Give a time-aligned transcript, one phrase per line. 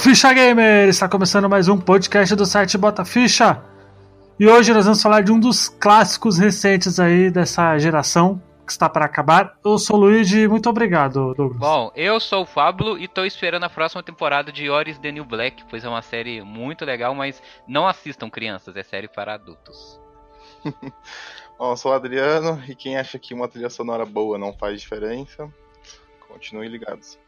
[0.00, 0.88] Ficha Gamer!
[0.88, 3.62] Está começando mais um podcast do site Bota Ficha.
[4.38, 8.88] E hoje nós vamos falar de um dos clássicos recentes aí dessa geração que está
[8.88, 9.58] para acabar.
[9.62, 11.58] Eu sou o Luigi, muito obrigado, Douglas.
[11.58, 15.24] Bom, eu sou o Fábio e estou esperando a próxima temporada de Oris the New
[15.26, 20.00] Black, pois é uma série muito legal, mas não assistam crianças, é série para adultos.
[21.58, 24.80] Bom, eu sou o Adriano e quem acha que uma trilha sonora boa não faz
[24.80, 25.46] diferença,
[26.26, 27.18] continue ligados.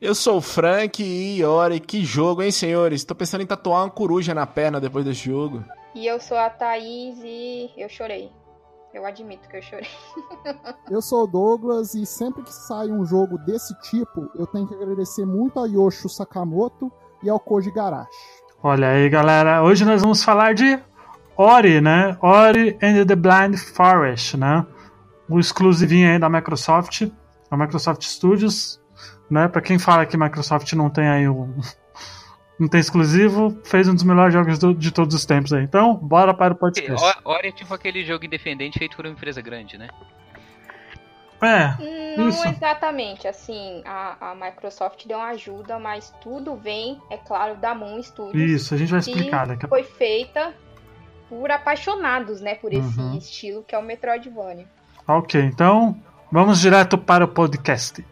[0.00, 3.04] Eu sou o Frank e olha que jogo, hein, senhores?
[3.04, 5.62] Tô pensando em tatuar uma coruja na perna depois desse jogo.
[5.94, 8.32] E eu sou a Thaís e eu chorei.
[8.94, 9.90] Eu admito que eu chorei.
[10.90, 14.74] eu sou o Douglas e sempre que sai um jogo desse tipo, eu tenho que
[14.74, 16.90] agradecer muito ao Yoshio Sakamoto
[17.22, 18.08] e ao Koji Garashi.
[18.62, 19.62] Olha aí, galera.
[19.62, 20.78] Hoje nós vamos falar de
[21.36, 22.16] Ori, né?
[22.22, 24.66] Ori and the Blind Forest, né?
[25.28, 27.06] O exclusivinho aí da Microsoft,
[27.50, 28.79] a Microsoft Studios,
[29.30, 29.48] né?
[29.48, 31.54] Para quem fala que Microsoft não tem aí um
[32.58, 35.64] não tem exclusivo, fez um dos melhores jogos do, de todos os tempos aí.
[35.64, 37.18] Então, bora para o podcast.
[37.24, 39.88] Ori é tipo aquele jogo independente feito por uma empresa grande, né?
[41.40, 42.16] É.
[42.18, 42.46] Não isso.
[42.46, 48.02] exatamente, assim, a, a Microsoft deu uma ajuda, mas tudo vem, é claro, da Moon
[48.02, 48.50] Studios.
[48.50, 50.52] Isso, a gente vai explicar daqui a foi feita
[51.30, 53.16] por apaixonados, né, por esse Uhum.
[53.16, 54.66] estilo que é o Metroidvania.
[55.08, 55.96] Ok, então
[56.30, 58.04] vamos direto para o podcast.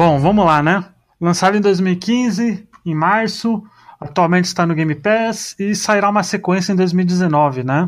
[0.00, 0.82] Bom, vamos lá, né?
[1.20, 3.62] Lançado em 2015, em março,
[4.00, 7.86] atualmente está no Game Pass e sairá uma sequência em 2019, né?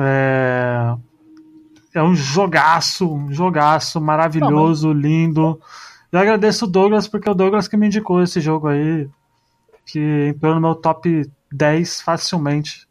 [0.00, 0.94] É,
[1.94, 5.60] é um jogaço, um jogaço maravilhoso, lindo.
[6.12, 9.08] Eu agradeço o Douglas, porque é o Douglas que me indicou esse jogo aí,
[9.84, 12.86] que entrou no meu top 10 facilmente.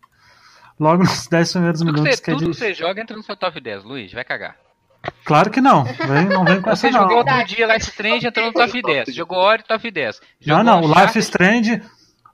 [0.77, 2.15] Logo nos 10 primeiros Tudo, minutos.
[2.15, 4.25] você, que é tudo de- que você joga entra no seu top 10, Luiz, vai
[4.25, 4.57] cagar.
[5.25, 5.83] Claro que não.
[5.83, 7.01] Vem, não vem com essa Você não.
[7.01, 9.13] jogou outro dia Life Strange entrou no top 10.
[9.15, 10.19] Jogou Ori top 10.
[10.45, 11.81] Não, Jogou não, o Life Strange.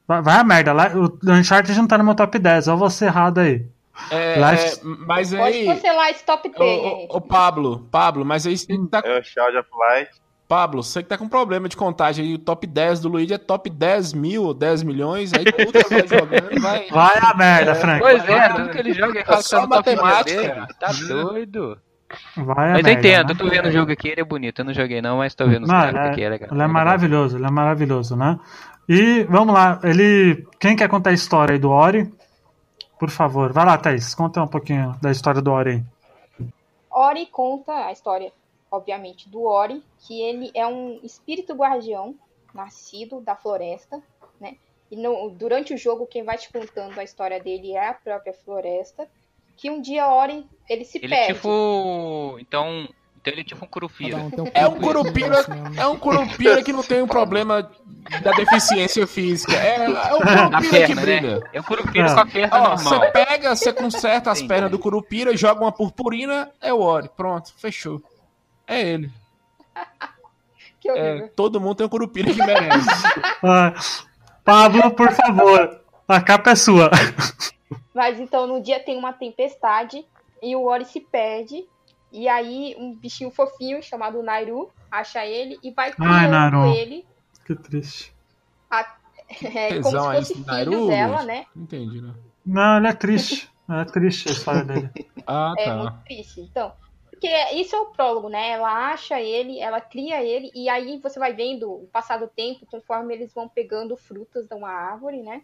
[0.08, 0.74] Vai, vai a merda.
[0.98, 2.68] O Uncharted não tá no meu top 10.
[2.70, 3.66] Olha você errado aí.
[4.12, 5.66] É, Life- é, mas Pode aí.
[5.66, 7.08] cancelar esse top 10, Ô, gente.
[7.12, 10.12] ô, ô, Pablo, Pablo, mas aí você tá, É o Child of Light.
[10.48, 13.38] Pablo, você que tá com problema de contagem aí, o top 10 do Luigi é
[13.38, 16.88] top 10 mil ou 10 milhões, aí tudo que você vai jogando vai.
[16.90, 18.00] Vai a merda, Frank.
[18.00, 20.68] Pois é, tudo que ele joga é é só tá no top 10 matemática.
[20.80, 21.78] Tá doido.
[22.36, 22.92] Vai Mas eu merda.
[22.92, 23.34] entendo, né?
[23.34, 24.60] eu tô vendo o jogo aqui, ele é bonito.
[24.60, 26.48] Eu não joguei não, mas tô vendo os Não, caras ele aqui, é, é legal.
[26.50, 26.74] ele é legal.
[26.74, 28.40] maravilhoso, ele é maravilhoso, né?
[28.88, 30.48] E vamos lá, ele.
[30.60, 32.10] Quem quer contar a história aí do Ori?
[33.00, 35.84] Por favor, vai lá, Thaís, conta um pouquinho da história do Ori
[36.40, 36.48] aí.
[36.90, 38.32] Ori conta a história,
[38.72, 42.16] obviamente, do Ori, que ele é um espírito guardião
[42.54, 44.02] nascido da floresta,
[44.40, 44.56] né?
[44.90, 48.34] E no- durante o jogo, quem vai te contando a história dele é a própria
[48.34, 49.08] floresta.
[49.58, 51.34] Que um dia Ori, ele se Ele é perde.
[51.34, 52.38] tipo.
[52.40, 52.88] Então.
[53.20, 54.16] Então ele é tipo um curupira.
[54.18, 55.72] um um É um curupira, negócio, né?
[55.82, 57.70] é um curupira que não tem um problema
[58.24, 59.52] da deficiência física.
[59.54, 61.40] É, é um Na curupira que perna, brilha.
[61.40, 61.50] né?
[61.52, 62.14] É um curupira É.
[62.14, 62.78] com a perna Ó, normal.
[62.78, 64.48] você pega, você conserta as Sim.
[64.48, 67.10] pernas do curupira, joga uma purpurina, é o Ori.
[67.18, 68.02] Pronto, fechou.
[68.66, 69.12] É ele.
[70.80, 72.88] Que É, todo mundo tem um curupira que merece.
[73.44, 73.74] Ah,
[74.46, 76.92] Pablo, por favor, a capa é sua.
[77.98, 80.06] Mas então no dia tem uma tempestade
[80.40, 81.68] e o Ori se perde.
[82.12, 86.76] E aí um bichinho fofinho chamado Nairu acha ele e vai criando Nairu.
[86.76, 87.08] ele
[87.44, 88.14] Que triste.
[88.72, 91.46] é, como Tesão se fosse filho Nairu, dela, né?
[91.56, 92.14] Entendi, né?
[92.46, 93.52] Não, ele é triste.
[93.68, 94.90] É triste a história dele.
[95.30, 95.76] Ah, É tá.
[95.76, 96.40] muito triste.
[96.40, 96.72] Então,
[97.10, 98.52] porque isso é o prólogo, né?
[98.52, 102.66] Ela acha ele, ela cria ele, e aí você vai vendo o passar do tempo,
[102.68, 105.42] conforme eles vão pegando frutas de uma árvore, né?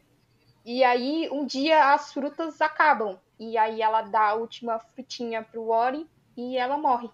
[0.66, 3.18] E aí, um dia as frutas acabam.
[3.40, 6.08] E aí ela dá a última frutinha pro Ori
[6.38, 7.10] e ela morre.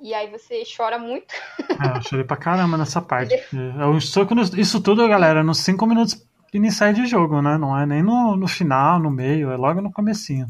[0.00, 1.32] E aí você chora muito.
[1.60, 3.34] É, eu chorei pra caramba nessa parte.
[3.34, 7.56] É um soco no- Isso tudo, galera, nos 5 minutos iniciais de jogo, né?
[7.56, 10.46] Não é nem no, no final, no meio, é logo no comecinho.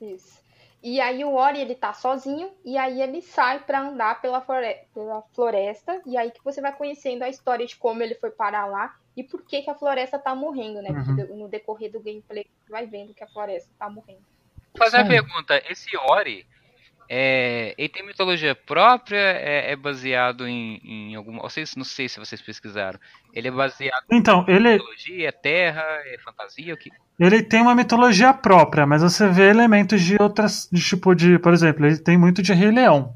[0.00, 0.34] Isso.
[0.82, 4.80] E aí o Ori, ele tá sozinho, e aí ele sai pra andar pela, flore-
[4.92, 8.66] pela floresta, e aí que você vai conhecendo a história de como ele foi parar
[8.66, 10.90] lá e por que, que a floresta tá morrendo, né?
[10.92, 11.38] Porque Uhum.
[11.40, 14.22] no decorrer do gameplay você vai vendo que a floresta tá morrendo.
[14.76, 15.62] Vou fazer uma pergunta.
[15.70, 16.44] Esse Ori,
[17.08, 19.18] é, ele tem mitologia própria?
[19.18, 21.42] É, é baseado em, em alguma...
[21.42, 22.98] Vocês, não sei se vocês pesquisaram.
[23.32, 25.28] Ele é baseado Então, em ele, mitologia?
[25.28, 25.82] É terra?
[26.06, 26.74] É fantasia?
[26.74, 26.90] O que...
[27.20, 30.68] ele tem uma mitologia própria, mas você vê elementos de outras.
[30.72, 31.38] De, tipo de.
[31.38, 33.14] Por exemplo, ele tem muito de Rei Leão.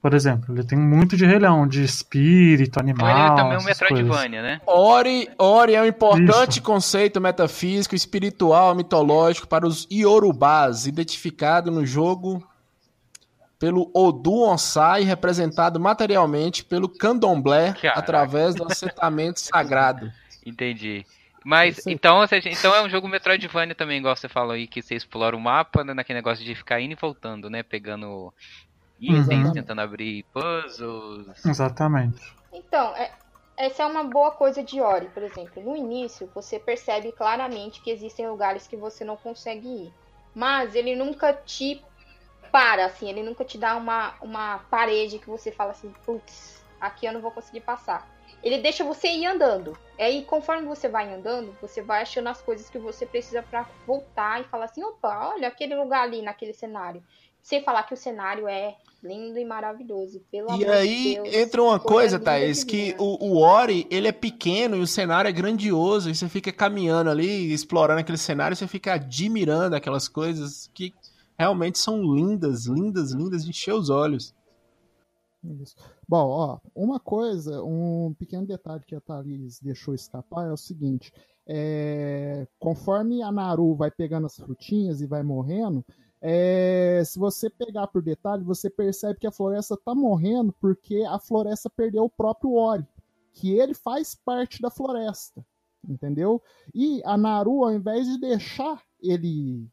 [0.00, 3.10] Por exemplo, ele tem muito de Rei Leão, de espírito, animal.
[3.10, 3.62] ele é também um.
[3.62, 4.60] Metroidvania, né?
[4.66, 6.62] Ori, Ori é um importante Isso.
[6.62, 12.42] conceito metafísico, espiritual, mitológico para os Yorubás, identificado no jogo
[13.58, 18.00] pelo Odu Onsai, representado materialmente pelo Candomblé Caraca.
[18.00, 20.10] através do assentamento sagrado.
[20.46, 21.04] Entendi.
[21.44, 24.80] Mas, então, ou seja, então é um jogo Metroidvania também, igual você falou aí, que
[24.80, 27.62] você explora o mapa, né, naquele negócio de ficar indo e voltando, né?
[27.62, 28.32] Pegando
[29.00, 29.52] itens, Uhum.
[29.52, 31.44] tentando abrir puzzles.
[31.44, 32.20] Exatamente.
[32.52, 33.12] Então, é-
[33.56, 35.62] essa é uma boa coisa de Ori, por exemplo.
[35.62, 39.94] No início, você percebe claramente que existem lugares que você não consegue ir.
[40.34, 41.84] Mas ele nunca te
[42.52, 47.06] para, assim, ele nunca te dá uma, uma parede que você fala assim, putz, aqui
[47.06, 48.08] eu não vou conseguir passar.
[48.42, 49.72] Ele deixa você ir andando.
[49.98, 54.40] Aí, conforme você vai andando, você vai achando as coisas que você precisa pra voltar
[54.40, 57.02] e falar assim, opa, olha aquele lugar ali naquele cenário.
[57.42, 60.20] Sem falar que o cenário é lindo e maravilhoso.
[60.30, 64.08] Pelo E amor aí de Deus, entra uma coisa, Thaís, que o, o Ori, ele
[64.08, 68.56] é pequeno e o cenário é grandioso, e você fica caminhando ali, explorando aquele cenário,
[68.56, 70.94] você fica admirando aquelas coisas que
[71.38, 74.34] realmente são lindas, lindas, lindas de encher os olhos.
[75.42, 75.74] Isso.
[76.06, 81.10] Bom, ó, uma coisa, um pequeno detalhe que a Thalys deixou escapar é o seguinte:
[81.48, 85.82] é, conforme a Naru vai pegando as frutinhas e vai morrendo,
[86.20, 91.18] é, se você pegar por detalhe, você percebe que a floresta tá morrendo porque a
[91.18, 92.86] floresta perdeu o próprio Ori,
[93.32, 95.44] que ele faz parte da floresta,
[95.88, 96.42] entendeu?
[96.74, 99.66] E a Naru, ao invés de deixar ele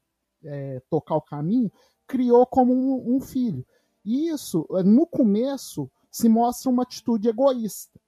[0.44, 1.72] é, tocar o caminho,
[2.08, 3.66] criou como um- um filho.
[4.06, 8.00] E isso, no começo, se mostra uma atitude egoísta,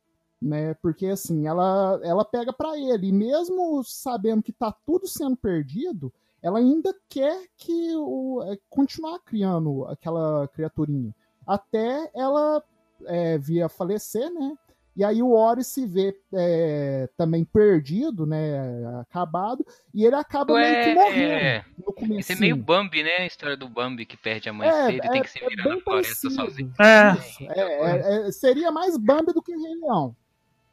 [0.42, 0.74] né?
[0.76, 6.14] Porque assim, ela, ela pega para ele, e mesmo sabendo que tá tudo sendo perdido,
[6.42, 11.14] ela ainda quer que o, é, continuar criando aquela criaturinha,
[11.46, 12.64] até ela
[13.06, 14.56] é, vir a falecer, né?
[14.96, 18.58] E aí o Ori se vê é, também perdido, né?
[19.00, 22.20] Acabado, e ele acaba meio que morrendo é, no começo.
[22.20, 23.18] esse é meio Bambi, né?
[23.20, 25.42] A história do Bambi que perde a mãe É, cedo e tem é- que se
[25.44, 26.34] é virar bem na floresta parecido.
[26.34, 26.74] sozinho.
[26.80, 27.60] É.
[27.60, 30.14] É, é, é, seria mais Bambi do que Rei Leão.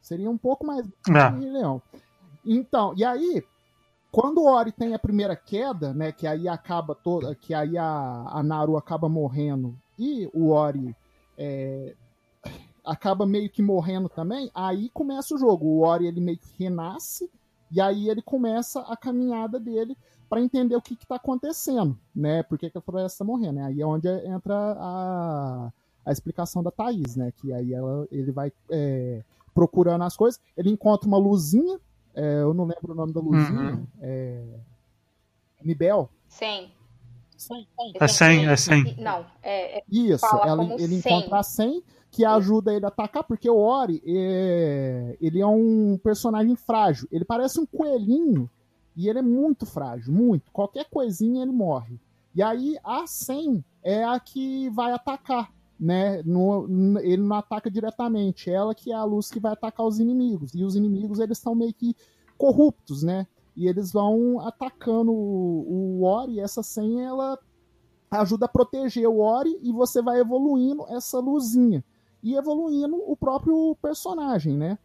[0.01, 1.31] Seria um pouco mais Bambi do É.
[1.31, 1.81] que Rei Leão.
[2.45, 3.43] Então, e aí,
[4.11, 8.25] quando o Ori tem a primeira queda, né, que aí acaba toda, que aí a,
[8.27, 10.95] a Naru acaba morrendo e o Ori
[11.37, 11.95] é,
[12.85, 15.65] acaba meio que morrendo também, aí começa o jogo.
[15.65, 17.29] O Ori ele meio que renasce
[17.71, 19.97] e aí ele começa a caminhada dele
[20.29, 22.43] para entender o que está acontecendo, né?
[22.43, 23.55] Por que, que a floresta está morrendo?
[23.55, 23.65] né?
[23.65, 25.71] Aí é onde entra a,
[26.05, 27.31] a explicação da Thaís, né?
[27.31, 29.23] Que aí ela, ele vai é,
[29.53, 31.79] procurando as coisas, ele encontra uma luzinha,
[32.17, 33.87] é, eu não lembro o nome da luzinha, Uhum.
[34.01, 34.43] é,
[35.63, 36.09] Nibel.
[36.27, 36.71] 100.
[37.99, 38.95] É 100, é 100.
[38.97, 41.17] Não, é, é Isso, Fala ela- como ele 100.
[41.19, 45.99] encontra a 100 que ajuda ele a atacar, porque o Ori é, ele é um
[46.03, 47.07] personagem frágil.
[47.11, 48.49] Ele parece um coelhinho
[48.95, 50.51] e ele é muito frágil, muito.
[50.51, 51.99] Qualquer coisinha ele morre.
[52.33, 56.21] E aí a 100 é a que vai atacar, né?
[56.23, 60.53] No- ele não ataca diretamente, ela que é a luz que vai atacar os inimigos.
[60.53, 61.95] E os inimigos eles são meio que
[62.37, 63.27] corruptos, né?
[63.55, 67.39] E eles vão atacando o, o Ori, e essa 100 ela
[68.09, 71.83] ajuda a proteger o Ori e você vai evoluindo essa luzinha
[72.23, 74.77] e evoluindo o próprio personagem, né?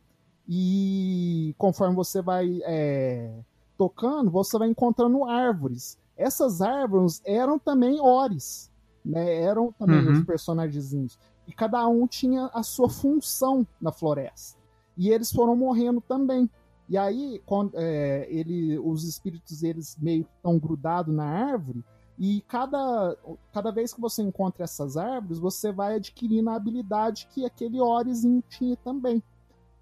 [0.48, 3.32] E conforme você vai é,
[3.78, 5.98] tocando, você vai encontrando árvores.
[6.16, 8.70] Essas árvores eram também Oris,
[9.04, 9.42] né?
[9.42, 10.12] Eram também Uhum.
[10.12, 11.18] os personagenzinhos.
[11.46, 14.58] E cada um tinha a sua função na floresta.
[14.96, 16.48] E eles foram morrendo também.
[16.88, 21.82] E aí, quando, é, ele, os espíritos eles meio que estão grudados na árvore,
[22.18, 23.16] e cada,
[23.52, 28.42] cada vez que você encontra essas árvores, você vai adquirindo a habilidade que aquele Orizinho
[28.48, 29.22] tinha também,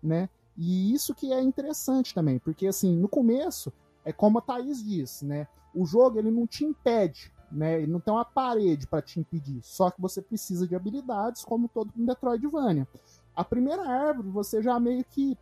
[0.02, 0.28] né?
[0.56, 3.72] E isso que é interessante também, porque assim, no começo,
[4.04, 5.48] é como a Thaís disse, né?
[5.74, 7.83] O jogo ele não te impede né?
[7.83, 9.61] Ele não tem uma parede para te impedir.
[9.62, 12.87] Só que você precisa de habilidades, como todo Metroidvania.
[13.35, 15.37] A primeira árvore, você já meio que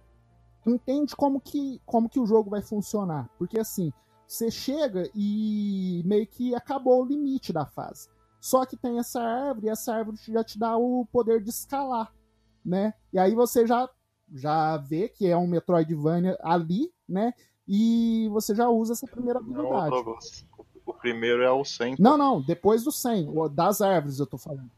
[0.67, 3.29] entende como que, como que o jogo vai funcionar.
[3.39, 3.93] Porque assim,
[4.27, 8.09] você chega e meio que acabou o limite da fase.
[8.41, 12.13] Só que tem essa árvore, e essa árvore já te dá o poder de escalar,
[12.65, 12.95] né?
[13.13, 13.89] E aí você já,
[14.33, 17.33] já vê que é um Metroidvania ali, né?
[17.67, 20.47] E você já usa essa primeira habilidade.
[20.89, 21.97] O primeiro é o 100.
[21.99, 24.71] Não, não, depois do 100, das árvores eu tô falando.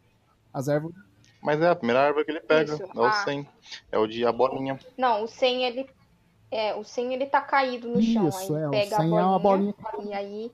[0.53, 0.97] As árvores.
[1.41, 3.13] Mas é a primeira árvore que ele pega, Isso, é o ah.
[3.13, 3.49] 100.
[3.93, 4.77] É o de a bolinha.
[4.99, 5.89] Não, o 100 ele.
[6.51, 8.29] É, o 100 ele tá caído no chão.
[8.29, 10.53] Isso, aí é, o pega 100 a é uma bolinha, bolinha e aí,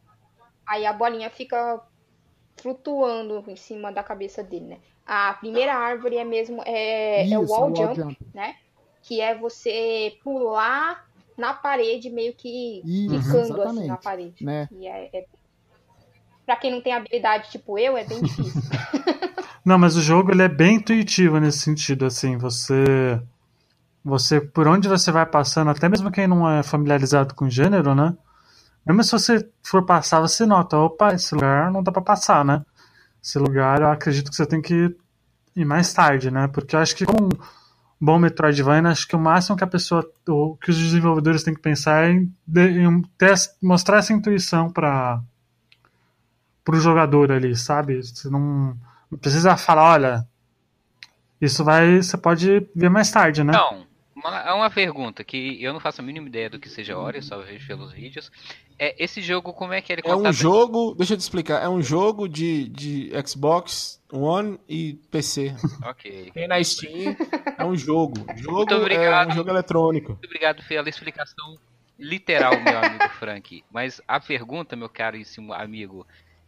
[0.66, 1.80] aí a bolinha fica
[2.56, 4.78] flutuando em cima da cabeça dele, né?
[5.06, 8.18] A primeira árvore é mesmo é, é o Isso, wall, é o wall jump, jump.
[8.34, 8.56] né?
[9.02, 13.86] Que é você pular na parede meio que Isso, ficando assim exatamente.
[13.88, 14.44] na parede.
[14.44, 14.68] Né?
[14.72, 15.26] E é, é...
[16.46, 18.62] Pra quem não tem habilidade tipo eu, é bem difícil.
[19.66, 23.20] Não, mas o jogo ele é bem intuitivo nesse sentido, assim, você
[24.04, 27.92] você por onde você vai passando, até mesmo quem não é familiarizado com o gênero,
[27.92, 28.16] né?
[28.86, 32.64] Mesmo se você for passar, você nota, opa, esse lugar não dá pra passar, né?
[33.20, 34.94] Esse lugar eu acredito que você tem que
[35.56, 36.46] ir mais tarde, né?
[36.46, 37.30] Porque eu acho que como um
[38.00, 41.60] bom Metroidvania, acho que o máximo que a pessoa, o que os desenvolvedores têm que
[41.60, 45.20] pensar é em, em ter, mostrar essa intuição para
[46.66, 48.02] pro jogador ali, sabe?
[48.02, 48.76] Você não
[49.08, 50.28] não precisa falar, olha,
[51.40, 53.52] isso vai, você pode ver mais tarde, né?
[53.54, 56.99] Então, uma, é uma pergunta que eu não faço a mínima ideia do que seja
[56.99, 58.32] Ori, eu só vejo pelos vídeos.
[58.76, 61.68] É, esse jogo, como é que ele É um jogo, deixa eu te explicar, é
[61.68, 65.54] um jogo de, de Xbox One e PC.
[65.87, 66.32] Ok.
[66.35, 67.16] Tem na Steam,
[67.56, 68.26] é um jogo.
[68.37, 69.30] Jogo Muito é obrigado.
[69.30, 70.12] um jogo eletrônico.
[70.12, 71.56] Muito obrigado pela explicação
[71.96, 73.64] literal, meu amigo Frank.
[73.70, 76.04] Mas a pergunta, meu caríssimo amigo,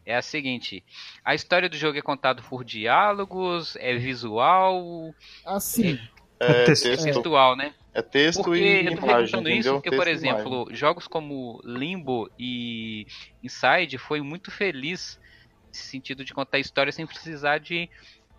[0.09, 0.83] é a seguinte:
[1.25, 5.99] a história do jogo é contada por diálogos, é visual, Assim,
[6.41, 6.85] É texto.
[6.85, 7.75] texto, textual, né?
[7.93, 11.61] é texto Porque e eu tô imagem, perguntando isso porque, Texto por exemplo, jogos como
[11.65, 13.07] Limbo e
[13.43, 15.19] Inside foi muito feliz
[15.73, 17.91] nesse sentido de contar a história sem precisar de,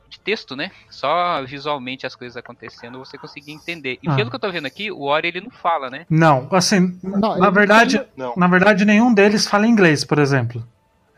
[0.09, 0.71] de texto, né?
[0.89, 3.99] Só visualmente as coisas acontecendo você conseguir entender.
[4.01, 4.15] E Ah.
[4.15, 6.05] pelo que eu tô vendo aqui, o Ori ele não fala, né?
[6.09, 10.65] Não, assim, não, na verdade, Não, na verdade nenhum deles fala inglês, por exemplo.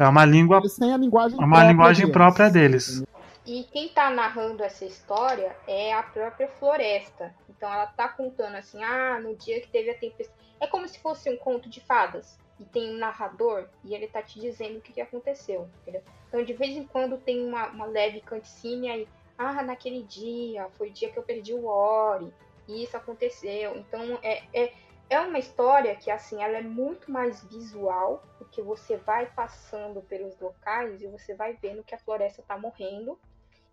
[0.01, 2.13] É uma língua, eles têm a linguagem é uma linguagem deles.
[2.13, 3.03] própria deles.
[3.45, 7.35] E quem tá narrando essa história é a própria floresta.
[7.47, 10.39] Então ela tá contando assim, ah, no dia que teve a tempestade.
[10.59, 12.39] É como se fosse um conto de fadas.
[12.59, 15.69] E tem um narrador e ele tá te dizendo o que, que aconteceu.
[15.81, 16.01] Entendeu?
[16.27, 19.07] Então de vez em quando tem uma, uma leve cutscene aí.
[19.37, 22.33] Ah, naquele dia, foi o dia que eu perdi o Ori.
[22.67, 23.77] E isso aconteceu.
[23.77, 24.73] Então é, é,
[25.11, 30.39] é uma história que assim, ela é muito mais visual, porque você vai passando pelos
[30.39, 33.19] locais e você vai vendo que a floresta tá morrendo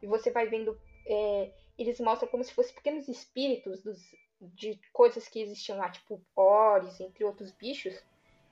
[0.02, 0.76] e você vai vendo.
[1.06, 3.98] é, eles mostram como se fossem pequenos espíritos dos,
[4.40, 7.94] de coisas que existiam lá, tipo Ores, entre outros bichos,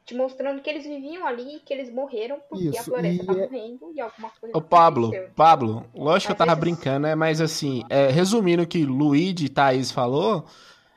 [0.04, 3.26] te mostrando que eles viviam ali e que eles morreram porque a Isso, floresta e
[3.26, 5.30] tá é- morrendo e alguma coisa Ô Pablo, aconteceu.
[5.34, 7.16] Pablo, lógico que eu Às tava vezes- brincando, né?
[7.16, 10.44] Mas assim, é, resumindo o que Luigi e Thaís falou,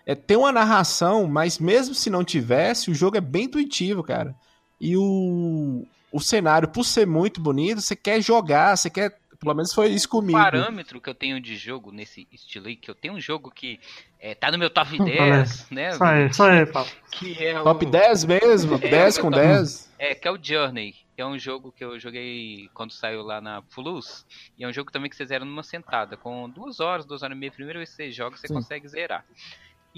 [0.10, 4.36] é, tem uma narração, mas mesmo se não tivesse, o jogo é bem intuitivo, cara.
[4.82, 9.20] E o, o cenário, por ser muito bonito, você quer jogar, você quer.
[9.40, 10.40] Pelo menos foi isso O comigo.
[10.40, 13.80] parâmetro que eu tenho de jogo nesse estilo aí, que eu tenho um jogo que
[14.20, 15.90] é, tá no meu top Olha, 10, né?
[15.92, 16.90] Isso aí, isso aí, Paulo.
[17.12, 17.90] Que é Top o...
[17.90, 18.78] 10 mesmo?
[18.82, 19.94] 10 com 10?
[20.00, 23.40] É, que é o Journey, que é um jogo que eu joguei quando saiu lá
[23.40, 24.26] na Plus.
[24.58, 26.18] E é um jogo também que você zera numa sentada.
[26.18, 28.56] Com duas horas, duas horas e meia, primeira vez que você joga, você Sim.
[28.56, 29.24] consegue zerar.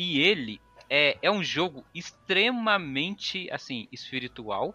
[0.01, 4.73] E ele é, é um jogo extremamente, assim, espiritual.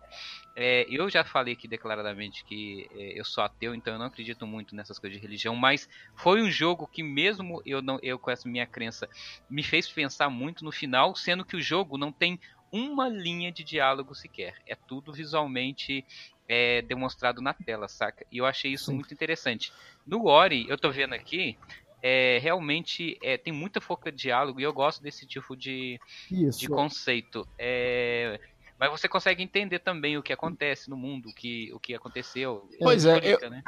[0.54, 4.46] É, eu já falei aqui declaradamente que é, eu sou ateu, então eu não acredito
[4.46, 8.30] muito nessas coisas de religião, mas foi um jogo que mesmo eu não eu com
[8.30, 9.08] essa minha crença
[9.50, 12.38] me fez pensar muito no final, sendo que o jogo não tem
[12.70, 14.54] uma linha de diálogo sequer.
[14.64, 16.06] É tudo visualmente
[16.48, 18.24] é, demonstrado na tela, saca?
[18.30, 18.94] E eu achei isso Sim.
[18.94, 19.72] muito interessante.
[20.06, 21.58] No Ori, eu tô vendo aqui,
[22.02, 26.00] é, realmente é, tem muita foca de diálogo e eu gosto desse tipo de,
[26.30, 26.60] Isso.
[26.60, 27.46] de conceito.
[27.58, 28.38] É,
[28.78, 32.68] mas você consegue entender também o que acontece no mundo, o que, o que aconteceu.
[32.78, 33.62] Pois é, Histórica, né?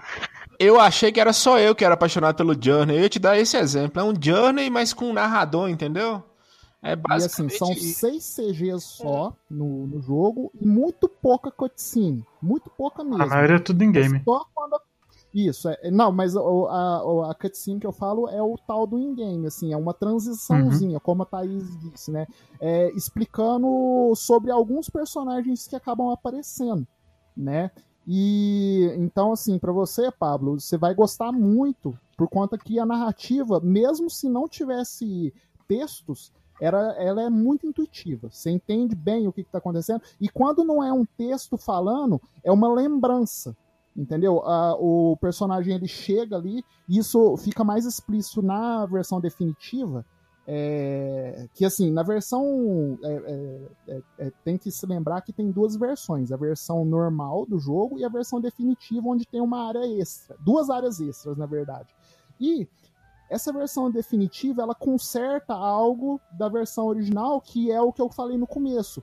[0.59, 2.97] Eu achei que era só eu que era apaixonado pelo Journey.
[2.97, 4.01] Eu ia te dar esse exemplo.
[4.01, 6.23] É um Journey, mas com um narrador, entendeu?
[6.83, 12.25] É E assim, basicamente são seis CGs só no, no jogo e muito pouca cutscene.
[12.41, 13.23] Muito pouca mesmo.
[13.23, 14.23] A maioria é tudo em game.
[14.25, 14.81] Só quando-
[15.35, 18.99] Isso, é, não, mas o- a, a cutscene que eu falo é o tal do
[18.99, 22.27] in-game, assim, é uma transiçãozinha, como a Thaís disse, né?
[22.59, 26.87] É, explicando sobre alguns personagens que acabam aparecendo,
[27.37, 27.71] né?
[28.07, 33.61] E então, assim, para você, Pablo, você vai gostar muito, por conta que a narrativa,
[33.61, 35.33] mesmo se não tivesse
[35.69, 38.31] textos, era, ela é muito intuitiva.
[38.31, 40.01] Você entende bem o que está acontecendo.
[40.21, 43.55] E quando não é um texto falando, é uma lembrança.
[43.99, 44.41] Entendeu?
[44.79, 50.07] O personagem ele chega ali, e isso fica mais explícito na versão definitiva.
[50.47, 52.97] É, que assim, na versão.
[53.03, 57.45] É, é, é, é, tem que se lembrar que tem duas versões: a versão normal
[57.45, 60.37] do jogo e a versão definitiva, onde tem uma área extra.
[60.41, 61.93] Duas áreas extras, na verdade.
[62.41, 62.69] E
[63.29, 68.39] essa versão definitiva ela conserta algo da versão original, que é o que eu falei
[68.39, 69.03] no começo.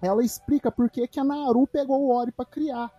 [0.00, 2.90] Ela explica por que, que a Naru pegou o Ori para criar,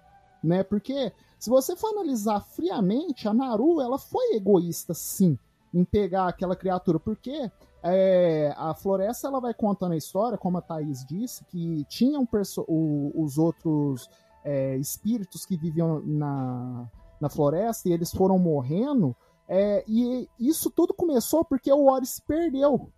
[0.45, 0.63] né?
[0.63, 5.37] Porque se você for analisar friamente, a Naru ela foi egoísta, sim,
[5.73, 7.51] em pegar aquela criatura, porque
[7.83, 12.27] é, a floresta ela vai contando a história, como a Thaís disse, que tinham
[12.67, 14.09] o, os outros
[14.43, 19.15] é, espíritos que viviam na, na floresta e eles foram morrendo
[19.47, 22.89] é, e isso tudo começou porque o Ori se perdeu.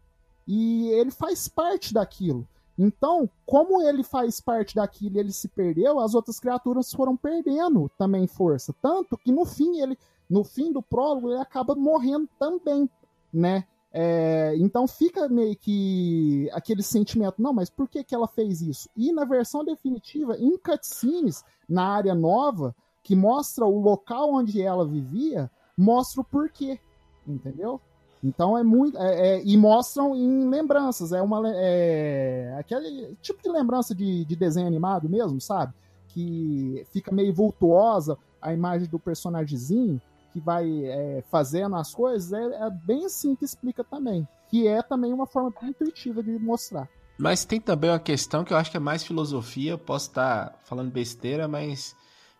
[0.47, 2.47] E ele faz parte daquilo.
[2.77, 7.89] Então, como ele faz parte daquilo e ele se perdeu, as outras criaturas foram perdendo
[7.98, 8.74] também força.
[8.81, 9.98] Tanto que no fim, ele,
[10.29, 12.89] no fim do prólogo, ele acaba morrendo também,
[13.34, 13.65] né?
[13.91, 18.88] É, então fica meio que aquele sentimento, não, mas por que, que ela fez isso?
[18.96, 24.86] E na versão definitiva, em cutscenes, na área nova, que mostra o local onde ela
[24.86, 26.79] vivia, mostra o porquê,
[27.25, 27.81] entendeu?
[28.27, 28.97] Então é muito.
[28.97, 31.13] É, é, e mostram em lembranças.
[31.13, 31.41] É uma.
[31.45, 35.73] É, aquele tipo de lembrança de, de desenho animado mesmo, sabe?
[36.10, 40.01] Que fica meio vultuosa a imagem do personagemzinho
[40.34, 42.34] que vai é, fazendo as coisas.
[42.34, 44.28] É, é, bem assim que explica também.
[44.49, 46.89] Que é também uma forma intuitiva de mostrar.
[47.17, 49.78] Mas tem também uma questão que eu acho que é mais filosofia.
[49.78, 51.95] Posso estar falando besteira, mas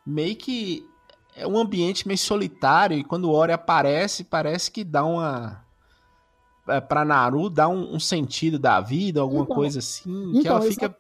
[0.06, 0.86] meio que
[1.34, 5.67] é um ambiente meio solitário e quando o Ori aparece, parece que dá uma.
[6.68, 10.48] É, pra Naru dá um, um sentido da vida, alguma então, coisa assim, então, que
[10.48, 10.98] ela fica.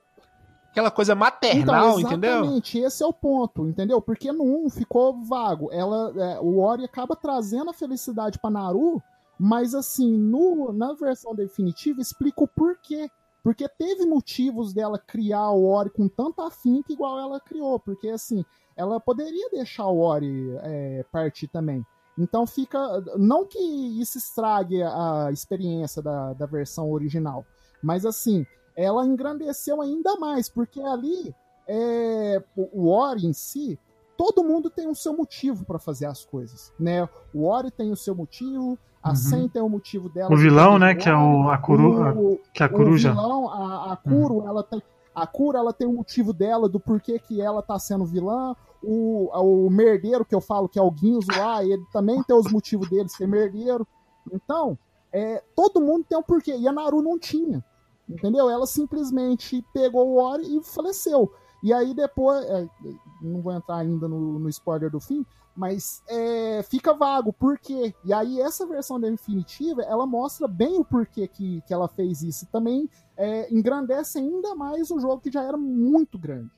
[0.71, 2.31] Aquela coisa maternal, então, entendeu?
[2.35, 3.99] Exatamente, esse é o ponto, entendeu?
[3.99, 5.69] Porque no 1 ficou vago.
[5.71, 9.01] Ela, é, o Ori acaba trazendo a felicidade pra Naru,
[9.39, 13.09] mas assim, no, na versão definitiva explica o porquê.
[13.43, 17.79] Porque teve motivos dela criar o Ori com tanta afinco igual ela criou.
[17.79, 18.43] Porque assim,
[18.75, 21.83] ela poderia deixar o Ori é, partir também.
[22.17, 22.79] Então fica.
[23.17, 27.45] Não que isso estrague a experiência da, da versão original,
[27.81, 31.33] mas assim, ela engrandeceu ainda mais, porque ali
[31.67, 33.79] é, o Ori em si,
[34.17, 37.07] todo mundo tem o seu motivo para fazer as coisas, né?
[37.33, 39.15] O Ori tem o seu motivo, a uhum.
[39.15, 40.33] Sen tem o motivo dela.
[40.33, 40.95] O vilão, né?
[40.95, 43.11] Que é o a, curu, o, que é a coruja.
[43.11, 44.47] O vilão, a, a Kuro, uhum.
[44.47, 44.81] ela tem
[45.17, 48.55] a Cura, ela tem um motivo dela do porquê que ela tá sendo vilã.
[48.83, 52.51] O, o merdeiro, que eu falo que é o Guinzo lá, ele também tem os
[52.51, 53.87] motivos dele ser merdeiro.
[54.31, 54.77] Então,
[55.11, 56.55] é, todo mundo tem um porquê.
[56.55, 57.65] E a Naru não tinha.
[58.07, 58.47] Entendeu?
[58.47, 61.33] Ela simplesmente pegou o Ori e faleceu.
[61.63, 62.69] E aí depois, é,
[63.19, 65.25] não vou entrar ainda no, no spoiler do fim,
[65.55, 67.91] mas é, fica vago, por quê?
[68.05, 72.45] E aí essa versão definitiva, ela mostra bem o porquê que, que ela fez isso.
[72.51, 76.49] Também é, engrandece ainda mais o jogo que já era muito grande.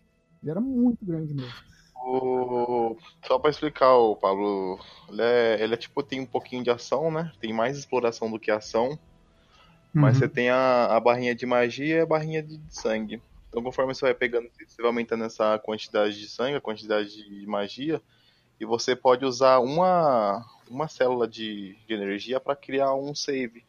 [0.43, 1.69] Já era muito grande mesmo.
[1.95, 2.95] O...
[3.25, 7.11] Só para explicar, o Pablo, ele é, ele é, tipo, tem um pouquinho de ação,
[7.11, 7.31] né?
[7.39, 8.89] Tem mais exploração do que ação.
[8.89, 8.97] Uhum.
[9.93, 13.21] Mas você tem a, a barrinha de magia e a barrinha de sangue.
[13.49, 17.47] Então, conforme você vai pegando, você vai aumentando essa quantidade de sangue, a quantidade de
[17.47, 18.01] magia,
[18.59, 23.65] e você pode usar uma, uma célula de, de energia para criar um save.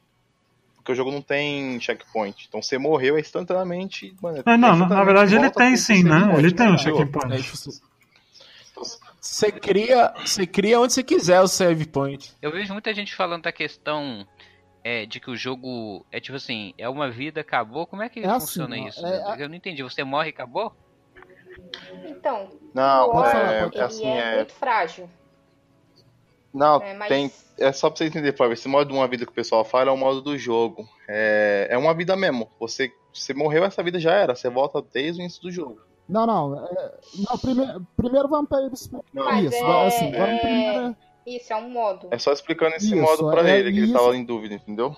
[0.80, 2.46] Porque o jogo não tem checkpoint.
[2.48, 4.14] Então você morreu instantaneamente.
[4.20, 6.34] Mano, é, não, na verdade ele tem sim, né?
[6.38, 7.34] Ele tem um checkpoint.
[7.34, 7.38] É,
[9.20, 12.32] você cria, você cria onde você quiser o save point.
[12.40, 14.26] Eu vejo muita gente falando da questão
[14.82, 17.86] é, de que o jogo é tipo assim, é uma vida, acabou.
[17.86, 19.06] Como é que é assim, funciona assim, isso?
[19.06, 19.82] É, eu não entendi.
[19.82, 20.74] Você morre e acabou?
[22.06, 25.08] Então, não, o é, assim, é, é, muito frágil.
[26.52, 27.08] Não, é, mas...
[27.08, 27.30] tem.
[27.58, 28.54] É só pra você entender, Flávio.
[28.54, 30.88] Esse modo de uma vida que o pessoal fala é o modo do jogo.
[31.08, 32.50] É, é uma vida mesmo.
[32.58, 34.34] Você, você morreu, essa vida já era.
[34.34, 35.78] Você volta desde o início do jogo.
[36.08, 36.66] Não, não.
[36.66, 39.54] É, não primeiro, primeiro vamos pra ele explicar isso.
[39.54, 40.96] É, assim, vamos primeiro...
[41.26, 42.08] Isso, é um modo.
[42.10, 44.96] É só explicando esse isso, modo pra ele, que ele tava em dúvida, entendeu?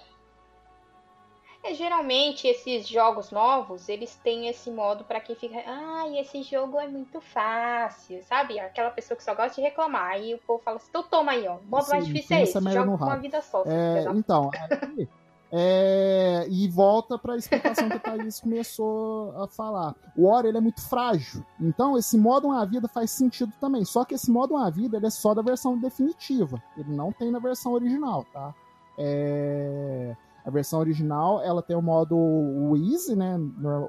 [1.65, 6.79] É, geralmente esses jogos novos, eles têm esse modo para quem fica, ah, esse jogo
[6.81, 8.59] é muito fácil, sabe?
[8.59, 10.13] Aquela pessoa que só gosta de reclamar.
[10.13, 11.57] Aí o povo fala assim, então toma aí, ó.
[11.57, 13.63] O modo Sim, mais difícil é esse, joga com uma vida só.
[13.65, 15.09] É, então, aí,
[15.55, 19.95] É, e volta para a explicação que a Thaís começou a falar.
[20.17, 23.85] O Ori ele é muito frágil, então esse modo uma vida faz sentido também.
[23.85, 27.31] Só que esse modo uma vida ele é só da versão definitiva, ele não tem
[27.31, 28.55] na versão original, tá?
[28.97, 33.37] É, a versão original ela tem o modo o easy, né,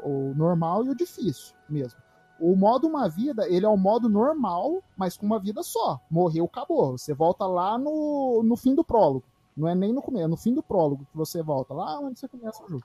[0.04, 2.00] o normal e o difícil mesmo.
[2.40, 6.00] O modo uma vida, ele é o modo normal, mas com uma vida só.
[6.10, 6.98] Morreu, acabou.
[6.98, 9.24] Você volta lá no, no fim do prólogo.
[9.56, 12.20] Não é nem no começo, é no fim do prólogo que você volta, lá onde
[12.20, 12.84] você começa o jogo.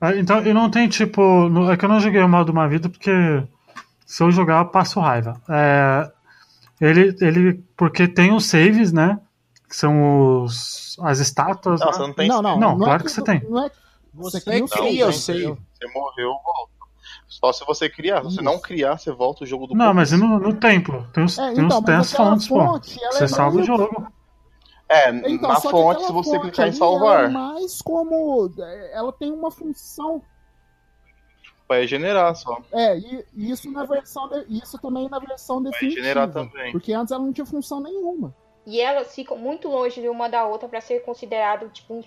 [0.00, 1.22] Ah, então, e não tem tipo.
[1.70, 3.10] É que eu não joguei o modo uma vida porque
[4.04, 5.40] se eu jogar eu passo raiva.
[5.48, 6.10] É,
[6.80, 7.64] ele, ele.
[7.76, 9.20] Porque tem os saves, né?
[9.68, 11.80] Que são os, as estátuas.
[11.80, 11.92] Não, né?
[11.92, 13.42] você não tem Não, não, não, é claro que você tem.
[13.48, 13.70] Não é,
[14.14, 15.44] Você, cria eu sei.
[15.44, 16.78] Você morreu, volta.
[17.26, 18.18] Só se você criar.
[18.24, 21.06] Se você não criar, você volta o jogo do Não, mas no, no templo.
[21.12, 22.54] Tem os, É, tem então, os, tem mas as fontes, pô.
[22.66, 24.06] fonte, ela Você é salva o jogo.
[24.88, 27.32] É, Então, na só que fonte, se você fonte clicar em ali, salvar, Ela é
[27.32, 28.50] mais como.
[28.92, 30.22] Ela tem uma função.
[31.68, 32.58] vai regenerar só.
[32.72, 34.26] É, e isso na versão.
[34.30, 36.00] de- isso também na versão Vai definitiva.
[36.00, 36.72] regenerar também.
[36.72, 38.34] Porque antes ela não tinha função nenhuma.
[38.68, 42.04] E elas ficam muito longe de uma da outra para ser considerado, tipo, um,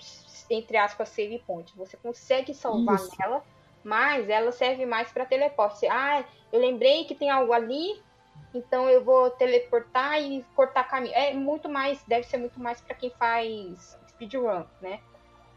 [0.47, 1.75] entre aspas, save point.
[1.75, 3.09] Você consegue salvar Isso.
[3.19, 3.43] nela,
[3.83, 5.79] mas ela serve mais para teleporte.
[5.79, 7.99] Você, ah, eu lembrei que tem algo ali,
[8.53, 11.15] então eu vou teleportar e cortar caminho.
[11.15, 14.99] É muito mais, deve ser muito mais para quem faz speedrun, né?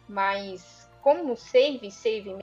[0.09, 2.39] Mas como save, save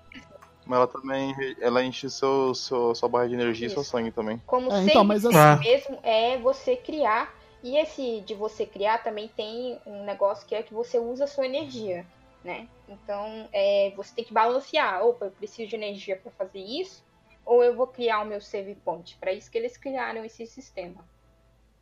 [0.67, 3.89] Mas ela também ela enche seu, seu, sua barra de energia e seu Isso.
[3.89, 4.39] sangue também.
[4.45, 7.40] Como É, save então, mas assim- mesmo é você criar.
[7.63, 11.27] E esse de você criar também tem um negócio que é que você usa a
[11.27, 12.05] sua energia,
[12.43, 12.67] né?
[12.89, 15.05] Então é, você tem que balancear.
[15.05, 17.03] Opa, eu preciso de energia para fazer isso,
[17.45, 19.15] ou eu vou criar o meu save point.
[19.19, 21.03] Para isso que eles criaram esse sistema.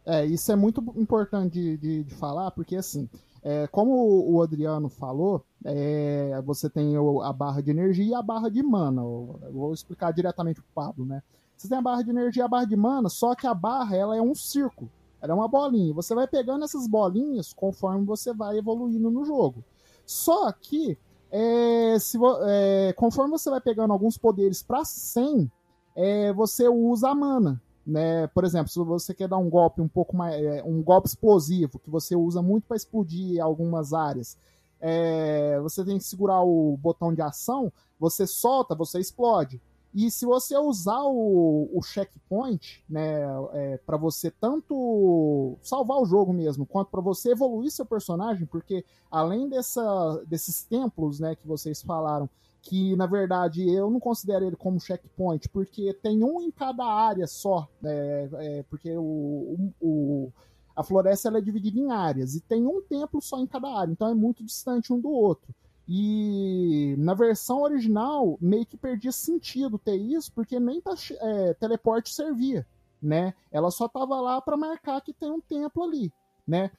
[0.05, 3.07] É, isso é muito importante de, de, de falar, porque assim,
[3.43, 3.93] é, como
[4.29, 8.63] o Adriano falou, é, você tem o- a barra de energia e a barra de
[8.63, 9.01] mana.
[9.01, 11.21] Eu vou explicar diretamente pro Pablo, né?
[11.55, 13.95] Você tem a barra de energia e a barra de mana, só que a barra
[13.95, 14.89] ela é um círculo.
[15.21, 15.93] Ela é uma bolinha.
[15.93, 19.63] Você vai pegando essas bolinhas conforme você vai evoluindo no jogo.
[20.05, 20.97] Só que,
[21.31, 25.51] é, se é, conforme você vai pegando alguns poderes para 100,
[25.95, 28.27] é, você usa a mana né?
[28.27, 31.79] Por exemplo, se você quer dar um golpe um pouco mais, é, um golpe explosivo
[31.79, 34.37] que você usa muito para explodir algumas áreas,
[34.79, 39.59] é, você tem que segurar o botão de ação, você solta, você explode.
[39.93, 43.21] E se você usar o, o checkpoint, né,
[43.53, 48.85] é, para você tanto salvar o jogo mesmo, quanto para você evoluir seu personagem, porque
[49.09, 52.29] além dessa, desses templos, né, que vocês falaram,
[52.61, 57.25] que na verdade eu não considero ele como checkpoint, porque tem um em cada área
[57.25, 60.31] só, né, é, porque o, o-
[60.75, 63.91] a floresta ela é dividida em áreas e tem um templo só em cada área,
[63.91, 65.53] então é muito distante um do outro.
[65.91, 72.13] E na versão original meio que perdia sentido ter isso, porque nem pra, é, teleporte
[72.13, 72.67] servia,
[73.01, 73.33] né?
[73.51, 76.13] Ela só tava lá para marcar que tem um templo ali,
[76.47, 76.69] né?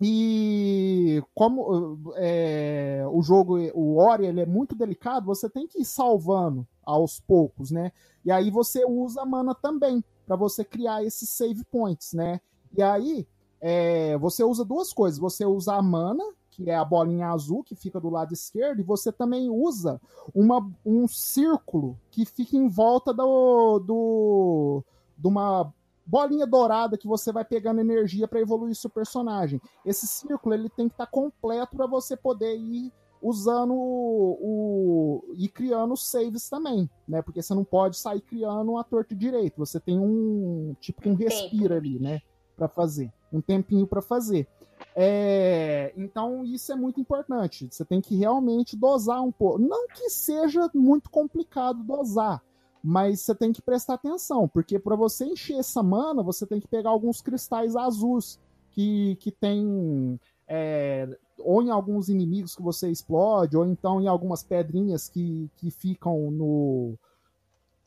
[0.00, 5.84] E como é, o jogo, o Ori, ele é muito delicado, você tem que ir
[5.84, 7.92] salvando aos poucos, né?
[8.24, 12.40] E aí você usa a mana também para você criar esses save points, né?
[12.76, 13.24] E aí
[13.60, 15.20] é, você usa duas coisas.
[15.20, 18.84] Você usa a mana, que é a bolinha azul que fica do lado esquerdo, e
[18.84, 20.00] você também usa
[20.34, 24.84] uma, um círculo que fica em volta do, do
[25.16, 25.72] de uma
[26.04, 29.60] bolinha dourada que você vai pegando energia para evoluir seu personagem.
[29.84, 35.48] Esse círculo ele tem que estar completo para você poder ir usando o, o e
[35.48, 37.22] criando saves também, né?
[37.22, 39.58] Porque você não pode sair criando a torta direito.
[39.58, 42.20] Você tem um tipo um respiro ali, né?
[42.56, 44.46] Para fazer um tempinho para fazer.
[44.94, 47.68] É, então isso é muito importante.
[47.70, 49.58] Você tem que realmente dosar um pouco.
[49.58, 52.42] Não que seja muito complicado dosar,
[52.82, 56.68] mas você tem que prestar atenção, porque para você encher essa mana, você tem que
[56.68, 58.38] pegar alguns cristais azuis
[58.70, 64.42] que, que tem é, ou em alguns inimigos que você explode, ou então em algumas
[64.42, 66.94] pedrinhas que, que ficam no,